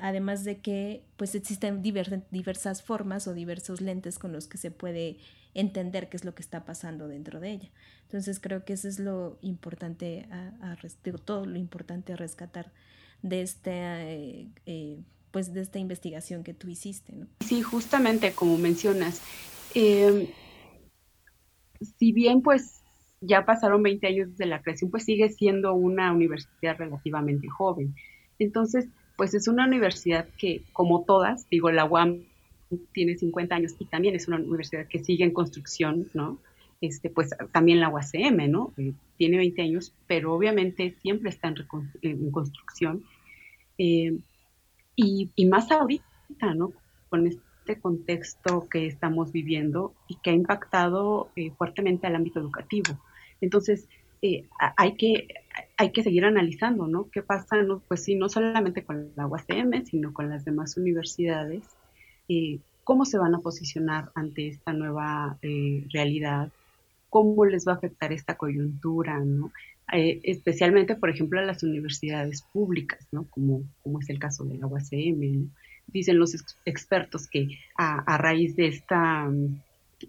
Además 0.00 0.44
de 0.44 0.58
que 0.60 1.04
pues 1.16 1.34
existen 1.34 1.82
diversas 1.82 2.82
formas 2.82 3.26
o 3.26 3.34
diversos 3.34 3.80
lentes 3.80 4.18
con 4.18 4.32
los 4.32 4.46
que 4.46 4.58
se 4.58 4.70
puede 4.70 5.18
entender 5.54 6.08
qué 6.08 6.16
es 6.16 6.24
lo 6.24 6.34
que 6.34 6.42
está 6.42 6.64
pasando 6.64 7.08
dentro 7.08 7.40
de 7.40 7.50
ella. 7.50 7.70
Entonces 8.04 8.40
creo 8.40 8.64
que 8.64 8.74
eso 8.74 8.88
es 8.88 8.98
lo 8.98 9.38
importante, 9.42 10.26
a, 10.30 10.76
todo 11.24 11.46
lo 11.46 11.58
importante 11.58 12.12
a 12.12 12.16
rescatar 12.16 12.72
de 13.22 13.42
este, 13.42 14.50
eh, 14.66 14.98
pues 15.30 15.52
de 15.52 15.62
esta 15.62 15.78
investigación 15.78 16.44
que 16.44 16.54
tú 16.54 16.68
hiciste. 16.68 17.14
¿no? 17.14 17.26
Sí, 17.40 17.62
justamente 17.62 18.32
como 18.32 18.58
mencionas, 18.58 19.22
em, 19.74 20.26
si 21.98 22.12
bien 22.12 22.42
pues 22.42 22.82
ya 23.20 23.44
pasaron 23.44 23.82
20 23.82 24.06
años 24.06 24.30
desde 24.30 24.46
la 24.46 24.62
creación, 24.62 24.90
pues 24.90 25.04
sigue 25.04 25.28
siendo 25.30 25.74
una 25.74 26.12
universidad 26.12 26.76
relativamente 26.76 27.48
joven. 27.48 27.94
Entonces, 28.38 28.88
pues 29.16 29.34
es 29.34 29.48
una 29.48 29.66
universidad 29.66 30.26
que, 30.38 30.62
como 30.72 31.04
todas, 31.04 31.48
digo, 31.50 31.70
la 31.70 31.84
UAM 31.84 32.22
tiene 32.92 33.16
50 33.16 33.54
años 33.54 33.74
y 33.78 33.84
también 33.84 34.14
es 34.14 34.28
una 34.28 34.38
universidad 34.38 34.86
que 34.86 35.02
sigue 35.02 35.24
en 35.24 35.32
construcción, 35.32 36.08
¿no? 36.14 36.38
Este, 36.80 37.10
pues 37.10 37.30
también 37.52 37.80
la 37.80 37.88
UACM, 37.88 38.50
¿no? 38.50 38.72
Eh, 38.76 38.92
tiene 39.16 39.36
20 39.36 39.62
años, 39.62 39.92
pero 40.08 40.34
obviamente 40.34 40.96
siempre 41.00 41.30
está 41.30 41.54
en, 42.02 42.30
construcción. 42.32 43.04
Eh, 43.78 44.18
y, 44.96 45.46
más 45.46 45.70
ahorita, 45.70 46.54
¿no? 46.56 46.72
Con 47.08 47.28
este 47.28 47.80
contexto 47.80 48.68
que 48.68 48.86
estamos 48.86 49.30
viviendo 49.30 49.94
y 50.08 50.16
que 50.16 50.30
ha 50.30 50.34
impactado 50.34 51.30
eh, 51.36 51.52
fuertemente 51.52 52.06
al 52.08 52.16
ámbito 52.16 52.40
educativo. 52.40 52.98
Entonces, 53.40 53.88
hay, 54.76 54.96
que, 54.96 55.28
hay 55.82 55.90
que 55.90 56.04
seguir 56.04 56.24
analizando, 56.24 56.86
¿no? 56.86 57.10
¿Qué 57.10 57.22
pasa, 57.22 57.60
no? 57.60 57.82
pues 57.88 58.04
sí, 58.04 58.14
no 58.14 58.28
solamente 58.28 58.84
con 58.84 59.10
la 59.16 59.26
UACM, 59.26 59.84
sino 59.84 60.12
con 60.12 60.30
las 60.30 60.44
demás 60.44 60.76
universidades 60.76 61.64
eh, 62.28 62.60
cómo 62.84 63.04
se 63.04 63.18
van 63.18 63.34
a 63.34 63.40
posicionar 63.40 64.10
ante 64.14 64.48
esta 64.48 64.72
nueva 64.72 65.38
eh, 65.42 65.84
realidad, 65.92 66.50
cómo 67.10 67.44
les 67.44 67.66
va 67.66 67.72
a 67.72 67.76
afectar 67.76 68.12
esta 68.12 68.36
coyuntura, 68.36 69.18
¿no? 69.18 69.52
Eh, 69.92 70.20
especialmente, 70.22 70.94
por 70.94 71.10
ejemplo, 71.10 71.40
a 71.40 71.44
las 71.44 71.62
universidades 71.64 72.42
públicas, 72.52 73.06
¿no? 73.10 73.24
como, 73.24 73.64
es 74.00 74.08
el 74.08 74.18
caso 74.18 74.44
de 74.44 74.56
la 74.56 74.66
UACM. 74.66 75.50
Dicen 75.88 76.18
los 76.18 76.34
expertos 76.64 77.26
que 77.26 77.58
a, 77.76 78.16
raíz 78.16 78.54
de 78.56 78.68
esta, 78.68 79.28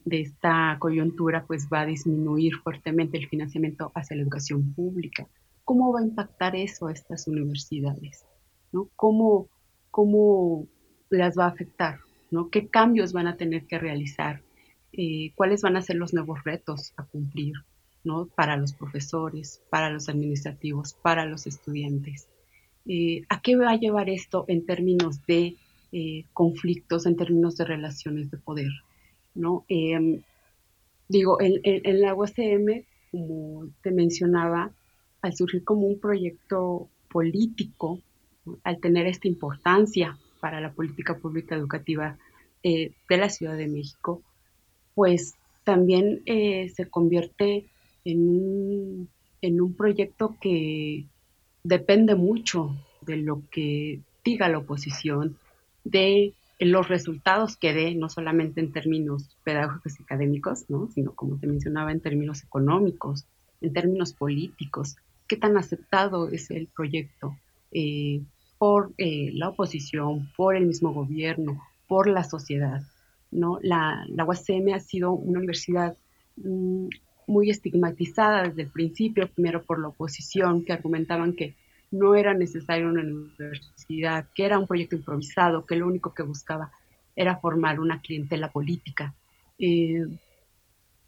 de 0.05 0.21
esta 0.21 0.77
coyuntura 0.79 1.45
pues 1.45 1.67
va 1.67 1.81
a 1.81 1.85
disminuir 1.85 2.55
fuertemente 2.57 3.17
el 3.17 3.27
financiamiento 3.27 3.91
hacia 3.95 4.15
la 4.15 4.21
educación 4.21 4.73
pública. 4.73 5.27
¿Cómo 5.65 5.93
va 5.93 6.01
a 6.01 6.03
impactar 6.03 6.55
eso 6.55 6.87
a 6.87 6.91
estas 6.91 7.27
universidades? 7.27 8.25
¿no? 8.71 8.89
¿Cómo, 8.95 9.47
¿Cómo 9.91 10.67
las 11.09 11.37
va 11.37 11.45
a 11.45 11.49
afectar? 11.49 11.99
¿no? 12.31 12.49
¿Qué 12.49 12.67
cambios 12.67 13.13
van 13.13 13.27
a 13.27 13.37
tener 13.37 13.65
que 13.65 13.79
realizar? 13.79 14.41
Eh, 14.91 15.31
¿Cuáles 15.35 15.61
van 15.61 15.77
a 15.77 15.81
ser 15.81 15.95
los 15.95 16.13
nuevos 16.13 16.43
retos 16.43 16.93
a 16.97 17.03
cumplir? 17.05 17.53
¿no? 18.03 18.27
Para 18.27 18.57
los 18.57 18.73
profesores, 18.73 19.61
para 19.69 19.89
los 19.89 20.09
administrativos, 20.09 20.93
para 20.93 21.25
los 21.25 21.47
estudiantes. 21.47 22.27
Eh, 22.85 23.21
¿A 23.29 23.41
qué 23.41 23.55
va 23.55 23.71
a 23.71 23.77
llevar 23.77 24.09
esto 24.09 24.43
en 24.49 24.65
términos 24.65 25.25
de 25.25 25.55
eh, 25.93 26.25
conflictos, 26.33 27.05
en 27.05 27.15
términos 27.15 27.55
de 27.55 27.65
relaciones 27.65 28.29
de 28.29 28.37
poder? 28.37 28.71
¿no? 29.35 29.63
Em, 29.69 30.21
digo, 31.07 31.39
en, 31.39 31.61
en, 31.63 32.01
la 32.01 32.13
USM, 32.13 32.83
como 33.11 33.67
te 33.81 33.91
mencionaba, 33.91 34.71
al 35.23 35.35
surgir 35.35 35.63
como 35.63 35.87
un 35.87 35.99
proyecto 35.99 36.89
político, 37.09 37.99
al 38.63 38.79
tener 38.79 39.07
esta 39.07 39.27
importancia 39.27 40.17
para 40.41 40.59
la 40.59 40.73
política 40.73 41.17
pública 41.17 41.55
educativa 41.55 42.17
eh, 42.61 42.91
de 43.09 43.17
la 43.17 43.29
Ciudad 43.29 43.57
de 43.57 43.67
México, 43.67 44.21
pues 44.93 45.35
también 45.63 46.21
eh, 46.25 46.69
se 46.75 46.89
convierte 46.89 47.65
en 48.03 48.19
un, 48.19 49.09
en 49.41 49.61
un 49.61 49.73
proyecto 49.73 50.35
que 50.41 51.05
depende 51.63 52.15
mucho 52.15 52.75
de 53.01 53.15
lo 53.15 53.41
que 53.49 54.01
diga 54.25 54.49
la 54.49 54.57
oposición, 54.59 55.37
de 55.85 56.33
los 56.59 56.89
resultados 56.89 57.55
que 57.55 57.73
dé, 57.73 57.95
no 57.95 58.09
solamente 58.09 58.59
en 58.59 58.73
términos 58.73 59.37
pedagógicos 59.45 59.99
y 59.99 60.03
académicos, 60.03 60.69
¿no? 60.69 60.89
sino 60.93 61.13
como 61.13 61.37
te 61.37 61.47
mencionaba, 61.47 61.93
en 61.93 62.01
términos 62.01 62.43
económicos, 62.43 63.25
en 63.61 63.71
términos 63.71 64.13
políticos, 64.13 64.97
qué 65.33 65.39
tan 65.39 65.57
aceptado 65.57 66.29
es 66.29 66.51
el 66.51 66.67
proyecto 66.67 67.35
eh, 67.71 68.21
por 68.59 68.91
eh, 68.99 69.31
la 69.33 69.49
oposición, 69.49 70.29
por 70.37 70.55
el 70.55 70.67
mismo 70.67 70.93
gobierno, 70.93 71.59
por 71.87 72.07
la 72.07 72.23
sociedad. 72.23 72.83
¿no? 73.31 73.57
La, 73.63 74.05
UACM 74.15 74.75
ha 74.75 74.79
sido 74.79 75.11
una 75.13 75.39
universidad 75.39 75.97
mm, 76.35 76.87
muy 77.25 77.49
estigmatizada 77.49 78.43
desde 78.43 78.61
el 78.61 78.67
principio, 78.69 79.27
primero 79.27 79.63
por 79.63 79.79
la 79.79 79.87
oposición, 79.87 80.63
que 80.63 80.73
argumentaban 80.73 81.33
que 81.33 81.55
no 81.89 82.13
era 82.13 82.35
necesario 82.35 82.89
una 82.89 83.01
universidad, 83.01 84.27
que 84.35 84.45
era 84.45 84.59
un 84.59 84.67
proyecto 84.67 84.97
improvisado, 84.97 85.65
que 85.65 85.77
lo 85.77 85.87
único 85.87 86.13
que 86.13 86.21
buscaba 86.21 86.71
era 87.15 87.37
formar 87.37 87.79
una 87.79 88.01
clientela 88.01 88.51
política. 88.51 89.15
Eh, 89.57 90.05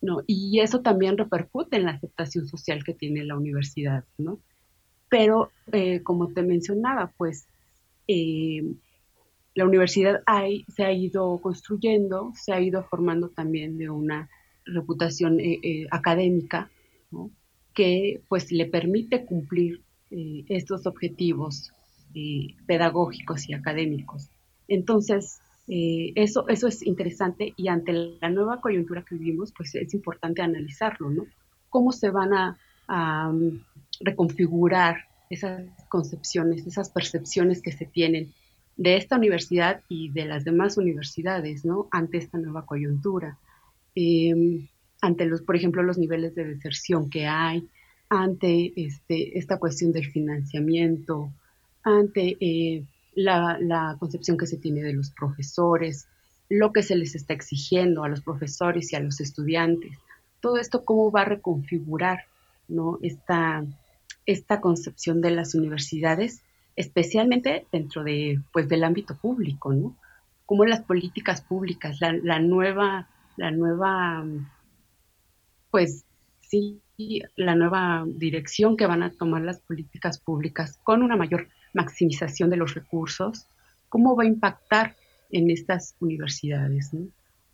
no, 0.05 0.21
y 0.27 0.59
eso 0.59 0.81
también 0.81 1.17
repercute 1.17 1.77
en 1.77 1.85
la 1.85 1.91
aceptación 1.91 2.47
social 2.47 2.83
que 2.83 2.93
tiene 2.93 3.23
la 3.23 3.37
universidad, 3.37 4.05
¿no? 4.17 4.39
Pero, 5.09 5.51
eh, 5.71 6.01
como 6.03 6.33
te 6.33 6.43
mencionaba, 6.43 7.13
pues 7.17 7.47
eh, 8.07 8.63
la 9.53 9.65
universidad 9.65 10.21
hay, 10.25 10.65
se 10.67 10.83
ha 10.83 10.91
ido 10.91 11.39
construyendo, 11.41 12.31
se 12.35 12.53
ha 12.53 12.61
ido 12.61 12.83
formando 12.83 13.29
también 13.29 13.77
de 13.77 13.89
una 13.89 14.29
reputación 14.65 15.39
académica, 15.91 16.69
¿no? 17.11 17.31
que 17.75 18.21
pues 18.29 18.51
le 18.51 18.65
permite 18.65 19.25
cumplir 19.25 19.83
eh, 20.09 20.45
estos 20.47 20.87
objetivos 20.87 21.71
eh, 22.15 22.55
pedagógicos 22.65 23.47
y 23.49 23.53
académicos. 23.53 24.29
Entonces, 24.67 25.41
eh, 25.67 26.13
eso, 26.15 26.47
eso 26.47 26.67
es 26.67 26.85
interesante 26.85 27.53
y 27.57 27.67
ante 27.67 27.91
la 28.21 28.29
nueva 28.29 28.61
coyuntura 28.61 29.03
que 29.03 29.15
vivimos, 29.15 29.51
pues 29.55 29.73
es 29.75 29.93
importante 29.93 30.41
analizarlo, 30.41 31.09
¿no? 31.09 31.25
¿Cómo 31.69 31.91
se 31.91 32.09
van 32.09 32.33
a, 32.33 32.57
um, 32.87 33.59
reconfigurar 33.99 34.97
esas 35.29 35.63
concepciones, 35.89 36.67
esas 36.67 36.89
percepciones 36.89 37.61
que 37.61 37.71
se 37.71 37.85
tienen 37.85 38.33
de 38.77 38.97
esta 38.97 39.17
universidad 39.17 39.81
y 39.89 40.09
de 40.09 40.25
las 40.25 40.43
demás 40.43 40.77
universidades, 40.77 41.65
¿no? 41.65 41.87
Ante 41.91 42.17
esta 42.17 42.37
nueva 42.37 42.65
coyuntura. 42.65 43.37
ante 45.01 45.25
los, 45.25 45.41
por 45.41 45.55
ejemplo, 45.55 45.83
los 45.83 45.97
niveles 45.97 46.35
de 46.35 46.45
deserción 46.45 47.09
que 47.09 47.27
hay, 47.27 47.67
ante 48.09 48.73
este, 48.75 49.37
esta 49.37 49.57
cuestión 49.57 49.91
del 49.91 50.11
financiamiento, 50.11 51.31
ante 51.83 52.37
eh, 52.39 52.83
la, 53.15 53.95
concepción 53.99 54.37
que 54.37 54.47
se 54.47 54.57
tiene 54.57 54.83
de 54.83 54.93
los 54.93 55.11
profesores, 55.11 56.07
lo 56.49 56.71
que 56.71 56.83
se 56.83 56.95
les 56.95 57.15
está 57.15 57.33
exigiendo 57.33 58.03
a 58.03 58.09
los 58.09 58.21
profesores 58.21 58.91
y 58.91 58.95
a 58.95 58.99
los 58.99 59.19
estudiantes. 59.19 59.97
Todo 60.41 60.57
esto, 60.57 60.85
cómo 60.85 61.11
va 61.11 61.21
a 61.21 61.25
reconfigurar 61.25 62.25
¿no? 62.67 62.99
esta, 63.01 63.65
esta 64.25 64.61
concepción 64.61 65.21
de 65.21 65.31
las 65.31 65.55
universidades, 65.55 66.41
especialmente 66.75 67.65
dentro 67.71 68.03
de, 68.03 68.41
pues, 68.51 68.67
del 68.67 68.83
ámbito 68.83 69.15
público, 69.15 69.73
¿no? 69.73 69.95
Como 70.45 70.65
las 70.65 70.81
políticas 70.81 71.41
públicas, 71.41 71.99
la, 72.01 72.13
la 72.13 72.39
nueva, 72.39 73.07
la 73.37 73.49
nueva, 73.49 74.23
pues 75.71 76.05
sí, 76.41 76.79
la 77.35 77.55
nueva 77.55 78.05
dirección 78.05 78.77
que 78.77 78.85
van 78.85 79.03
a 79.03 79.11
tomar 79.11 79.41
las 79.41 79.59
políticas 79.59 80.19
públicas 80.19 80.79
con 80.83 81.01
una 81.01 81.15
mayor 81.15 81.47
maximización 81.75 82.49
de 82.49 82.57
los 82.57 82.73
recursos, 82.73 83.45
cómo 83.89 84.15
va 84.15 84.23
a 84.23 84.27
impactar 84.27 84.95
en 85.31 85.51
estas 85.51 85.95
universidades. 85.99 86.89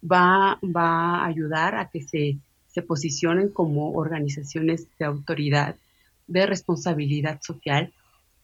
Va, 0.01 0.57
va 0.63 1.17
a 1.17 1.25
ayudar 1.25 1.75
a 1.75 1.89
que 1.89 2.01
se, 2.01 2.37
se 2.67 2.81
posicionen 2.81 3.49
como 3.49 3.91
organizaciones 3.91 4.87
de 4.97 5.05
autoridad, 5.05 5.75
de 6.27 6.45
responsabilidad 6.45 7.41
social, 7.41 7.93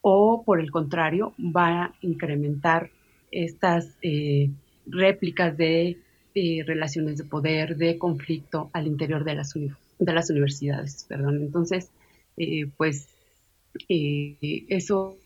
o 0.02 0.44
por 0.46 0.60
el 0.60 0.72
contrario, 0.72 1.34
va 1.40 1.86
a 1.86 1.94
incrementar 2.02 2.90
estas 3.32 3.96
eh, 4.02 4.50
réplicas 4.86 5.58
de 5.58 5.98
eh, 6.36 6.64
relaciones 6.66 7.18
de 7.18 7.24
poder, 7.24 7.78
de 7.78 7.98
conflicto 7.98 8.70
al 8.74 8.88
interior 8.88 9.24
de 9.24 9.36
las 9.36 9.56
universidades 9.56 9.88
de 10.00 10.14
las 10.14 10.30
universidades, 10.30 11.06
perdón. 11.08 11.38
Entonces, 11.38 11.90
eh, 12.38 12.68
pues 12.78 13.08
eso 13.90 15.18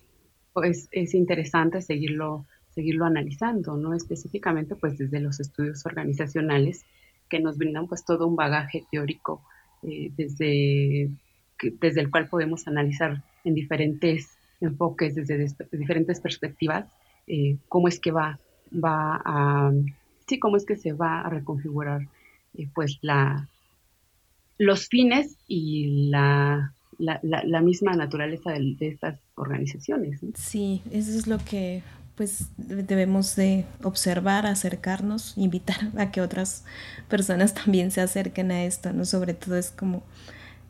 es, 0.64 0.88
es, 0.91 1.14
interesante 1.14 1.82
seguirlo, 1.82 2.45
seguirlo 2.74 3.06
analizando, 3.06 3.78
¿no? 3.78 3.93
Específicamente, 3.93 4.76
pues 4.76 4.97
desde 4.97 5.20
los 5.20 5.39
estudios 5.39 5.86
organizacionales 5.86 6.84
que 7.30 7.39
nos 7.39 7.58
brindan 7.58 7.88
pues 7.88 8.04
todo 8.04 8.28
un 8.28 8.36
bagaje 8.36 8.86
teórico 8.91 9.41
eh, 9.84 10.12
desde, 10.16 11.10
desde 11.80 12.02
el 12.02 12.12
cual 12.12 12.28
podemos 12.28 12.68
analizar 12.68 13.24
en 13.43 13.56
diferentes 13.56 14.38
enfoques, 14.60 15.16
desde 15.16 15.47
diferentes 15.72 16.20
perspectivas, 16.20 16.86
cómo 17.70 17.88
es 17.88 17.99
que 17.99 18.12
va, 18.12 18.39
va 18.72 19.22
a, 19.24 19.72
sí, 20.28 20.38
cómo 20.38 20.58
es 20.58 20.66
que 20.66 20.76
se 20.76 20.91
va 20.91 21.22
a 21.22 21.30
reconfigurar 21.30 22.02
pues 22.74 22.99
la, 23.02 23.47
los 24.62 24.88
fines 24.88 25.38
y 25.47 26.10
la, 26.10 26.74
la, 26.99 27.62
misma 27.62 27.93
naturaleza 27.93 28.52
de, 28.52 28.76
estas 28.80 29.20
organizaciones. 29.42 30.20
Sí, 30.36 30.82
eso 30.92 31.12
es 31.12 31.28
lo 31.28 31.38
que 31.39 31.84
pues 32.16 32.50
debemos 32.58 33.36
de 33.36 33.66
observar, 33.84 34.46
acercarnos, 34.46 35.34
invitar 35.38 35.78
a 35.98 36.12
que 36.12 36.22
otras 36.22 36.64
personas 37.10 37.54
también 37.54 37.92
se 37.92 38.02
acerquen 38.02 38.52
a 38.52 38.64
esto, 38.64 38.94
¿no? 38.94 39.06
Sobre 39.06 39.34
todo 39.34 39.58
es 39.58 39.72
como 39.72 40.04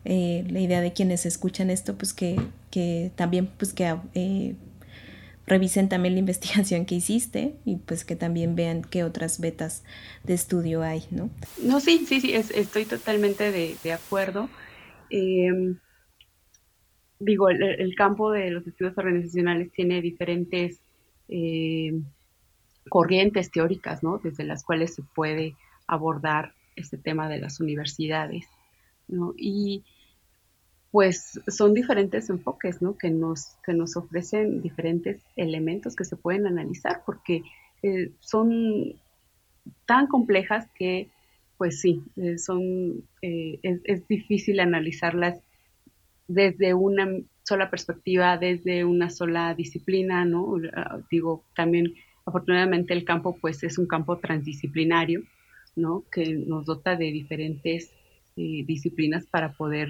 eh, 0.05 0.45
la 0.49 0.59
idea 0.59 0.81
de 0.81 0.93
quienes 0.93 1.25
escuchan 1.25 1.69
esto, 1.69 1.95
pues 1.95 2.13
que, 2.13 2.39
que 2.69 3.11
también 3.15 3.47
pues 3.57 3.73
que 3.73 3.95
eh, 4.13 4.55
revisen 5.45 5.89
también 5.89 6.13
la 6.13 6.19
investigación 6.25 6.85
que 6.85 6.95
hiciste 6.95 7.55
y 7.65 7.75
pues 7.77 8.05
que 8.05 8.15
también 8.15 8.55
vean 8.55 8.83
qué 8.83 9.03
otras 9.03 9.39
betas 9.39 9.83
de 10.23 10.33
estudio 10.33 10.81
hay, 10.81 11.03
¿no? 11.11 11.29
No, 11.61 11.79
sí, 11.79 12.05
sí, 12.07 12.21
sí, 12.21 12.33
estoy 12.33 12.85
totalmente 12.85 13.51
de, 13.51 13.93
acuerdo. 13.93 14.49
Em, 15.09 15.77
digo, 17.21 17.49
el, 17.49 17.95
campo 17.95 18.31
de 18.31 18.51
los 18.51 18.65
estudios 18.67 18.97
organizacionales 18.97 19.71
tiene 19.71 20.01
diferentes 20.01 20.79
em, 21.27 22.03
corrientes 22.89 23.51
teóricas, 23.51 24.03
¿no? 24.03 24.17
Desde 24.17 24.43
las 24.43 24.63
cuales 24.63 24.95
se 24.95 25.03
puede 25.03 25.55
abordar 25.87 26.53
este 26.75 26.97
tema 26.97 27.29
de 27.29 27.39
las 27.39 27.59
universidades, 27.59 28.45
¿no? 29.07 29.33
Y 29.37 29.83
pues 30.91 31.39
son 31.47 31.73
diferentes 31.73 32.29
enfoques, 32.29 32.81
¿no? 32.81 32.97
Que 32.97 33.09
nos, 33.09 33.55
que 33.65 33.73
nos 33.73 33.95
ofrecen 33.95 34.61
diferentes 34.61 35.21
elementos 35.37 35.95
que 35.95 36.03
se 36.03 36.17
pueden 36.17 36.47
analizar, 36.47 37.03
porque 37.05 37.43
eh, 37.81 38.11
son 38.19 38.95
tan 39.85 40.07
complejas 40.07 40.67
que, 40.75 41.07
pues 41.57 41.79
sí, 41.79 42.03
eh, 42.17 42.37
son, 42.37 43.03
eh, 43.21 43.59
es, 43.63 44.07
difícil 44.07 44.59
analizarlas 44.59 45.39
desde 46.33 46.73
una 46.73 47.07
sola 47.43 47.69
perspectiva, 47.69 48.37
desde 48.37 48.85
una 48.85 49.09
sola 49.09 49.53
disciplina, 49.55 50.25
¿no? 50.25 50.55
Digo, 51.09 51.43
también, 51.55 51.93
afortunadamente 52.25 52.93
el 52.93 53.03
campo, 53.03 53.37
pues 53.39 53.63
es 53.63 53.77
un 53.77 53.87
campo 53.87 54.17
transdisciplinario, 54.17 55.23
¿no? 55.75 56.03
Que 56.11 56.33
nos 56.33 56.65
dota 56.65 56.95
de 56.95 57.11
diferentes 57.11 57.91
disciplinas 58.35 59.25
para 59.25 59.53
poder 59.53 59.89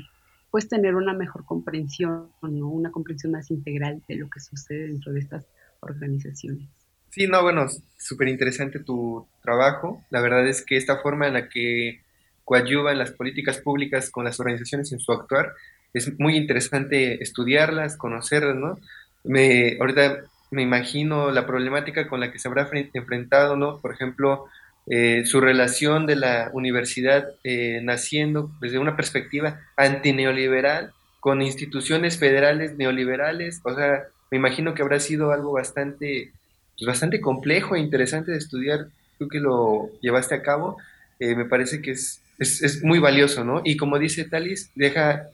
pues 0.50 0.68
tener 0.68 0.96
una 0.96 1.14
mejor 1.14 1.46
comprensión, 1.46 2.30
¿no? 2.42 2.68
una 2.68 2.92
comprensión 2.92 3.32
más 3.32 3.50
integral 3.52 4.04
de 4.08 4.16
lo 4.16 4.30
que 4.30 4.42
sucede 4.42 4.88
dentro 4.88 5.14
de 5.14 5.22
estas 5.22 5.46
organizaciones. 5.80 6.68
Sí, 7.10 7.28
no, 7.28 7.42
bueno, 7.42 7.68
súper 7.98 8.28
interesante 8.28 8.80
tu 8.80 9.26
trabajo. 9.42 10.04
La 10.10 10.22
verdad 10.22 10.48
es 10.48 10.66
que 10.66 10.78
esta 10.78 10.98
forma 10.98 11.28
en 11.28 11.34
la 11.34 11.50
que 11.50 12.02
coadyuvan 12.44 12.98
las 12.98 13.12
políticas 13.12 13.60
públicas 13.60 14.10
con 14.10 14.26
las 14.26 14.40
organizaciones 14.40 14.92
en 14.92 15.00
su 15.00 15.12
actuar 15.12 15.54
es 15.94 16.20
muy 16.20 16.36
interesante 16.36 17.22
estudiarlas, 17.22 17.98
conocerlas, 17.98 18.56
¿no? 18.56 18.80
Me, 19.24 19.78
ahorita 19.80 20.22
me 20.52 20.62
imagino 20.64 21.32
la 21.32 21.46
problemática 21.46 22.08
con 22.08 22.20
la 22.20 22.32
que 22.32 22.40
se 22.40 22.48
habrá 22.48 22.70
enfrentado, 22.94 23.56
¿no? 23.56 23.80
Por 23.80 23.94
ejemplo, 23.94 24.48
eh, 24.88 25.24
su 25.26 25.40
relación 25.40 26.06
de 26.06 26.16
la 26.16 26.50
universidad 26.54 27.30
eh, 27.44 27.80
naciendo 27.84 28.52
desde 28.60 28.80
una 28.80 28.96
perspectiva 28.96 29.62
antineoliberal 29.78 30.92
con 31.20 31.42
instituciones 31.42 32.18
federales 32.18 32.76
neoliberales, 32.78 33.62
o 33.64 33.76
sea, 33.76 34.04
me 34.32 34.38
imagino 34.38 34.74
que 34.74 34.82
habrá 34.82 35.00
sido 35.00 35.32
algo 35.32 35.52
bastante, 35.52 36.32
pues, 36.78 36.88
bastante 36.88 37.22
complejo 37.22 37.76
e 37.76 37.80
interesante 37.80 38.32
de 38.32 38.38
estudiar, 38.38 38.88
tú 39.20 39.28
que 39.28 39.40
lo 39.40 39.92
llevaste 40.02 40.34
a 40.34 40.42
cabo, 40.42 40.78
eh, 41.20 41.36
me 41.36 41.46
parece 41.46 41.82
que 41.82 41.92
es, 41.92 42.22
es, 42.40 42.84
muy 42.84 42.98
valioso, 42.98 43.46
¿no? 43.46 43.62
Y 43.64 43.78
como 43.78 44.00
dice 44.00 44.26
Talis, 44.26 44.72
deja 44.74 45.28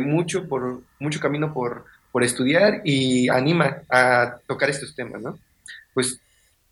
mucho, 0.00 0.48
por, 0.48 0.82
mucho 0.98 1.20
camino 1.20 1.52
por, 1.52 1.84
por 2.12 2.24
estudiar 2.24 2.82
y 2.84 3.28
anima 3.28 3.82
a 3.90 4.38
tocar 4.46 4.70
estos 4.70 4.94
temas, 4.94 5.22
¿no? 5.22 5.38
Pues 5.94 6.20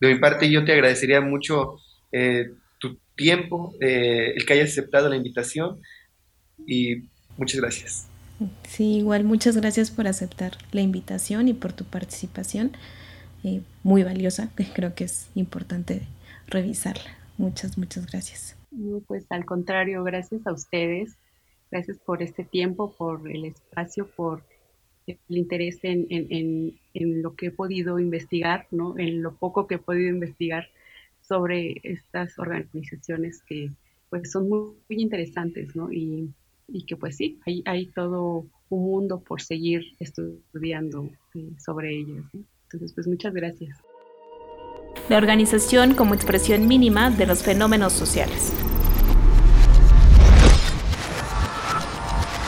de 0.01 0.15
mi 0.15 0.19
parte 0.19 0.51
yo 0.51 0.65
te 0.65 0.73
agradecería 0.73 1.21
mucho 1.21 1.79
eh, 2.13 2.51
tu 2.79 2.99
tiempo, 3.15 3.75
eh, 3.81 4.33
el 4.37 4.45
que 4.45 4.55
hayas 4.55 4.71
aceptado 4.71 5.09
la 5.09 5.17
invitación 5.17 5.81
y 6.67 7.05
muchas 7.37 7.61
gracias. 7.61 8.09
Sí, 8.69 8.99
igual 8.99 9.25
muchas 9.25 9.57
gracias 9.57 9.91
por 9.91 10.07
aceptar 10.07 10.53
la 10.73 10.83
invitación 10.83 11.49
y 11.49 11.55
por 11.55 11.73
tu 11.73 11.85
participación, 11.85 12.73
eh, 13.45 13.63
muy 13.83 14.03
valiosa, 14.03 14.51
creo 14.75 14.95
que 14.95 15.05
es 15.05 15.29
importante 15.35 16.03
revisarla. 16.47 17.17
Muchas, 17.39 17.79
muchas 17.79 18.07
gracias. 18.07 18.57
Pues 19.07 19.25
al 19.31 19.45
contrario, 19.45 20.05
gracias 20.05 20.47
a 20.47 20.53
ustedes, 20.53 21.17
gracias 21.71 21.99
por 21.99 22.23
este 22.23 22.45
tiempo, 22.45 22.93
por 22.97 23.29
el 23.31 23.45
espacio, 23.45 24.09
por 24.09 24.43
el 25.07 25.19
interés 25.29 25.79
en, 25.83 26.79
lo 26.95 27.35
que 27.35 27.47
he 27.47 27.51
podido 27.51 27.99
investigar, 27.99 28.67
¿no? 28.71 28.99
en 28.99 29.23
lo 29.23 29.37
poco 29.37 29.67
que 29.67 29.77
he 29.77 29.79
podido 29.79 30.11
investigar 30.11 30.69
sobre 31.21 31.81
estas 31.83 32.39
organizaciones 32.39 33.43
que 33.43 33.71
pues 34.11 34.31
son 34.31 34.49
muy, 34.49 34.75
interesantes, 34.89 35.75
¿no? 35.75 35.93
Y, 35.93 36.33
que 36.87 36.97
pues 36.97 37.17
sí, 37.17 37.41
hay, 37.47 37.63
hay, 37.65 37.87
todo 37.87 38.47
un 38.69 38.85
mundo 38.85 39.21
por 39.21 39.41
seguir 39.41 39.83
estudiando 40.01 41.11
eh, 41.35 41.51
sobre 41.59 41.97
ellas. 41.97 42.25
Entonces, 42.65 42.93
pues 42.93 43.07
muchas 43.07 43.33
gracias. 43.33 43.79
La 45.09 45.19
organización 45.19 45.95
como 45.95 46.15
expresión 46.15 46.67
mínima 46.67 47.11
de 47.11 47.27
los 47.27 47.43
fenómenos 47.43 47.93
sociales. 47.93 48.53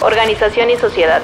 Organización 0.00 0.70
y 0.70 0.76
sociedad. 0.76 1.20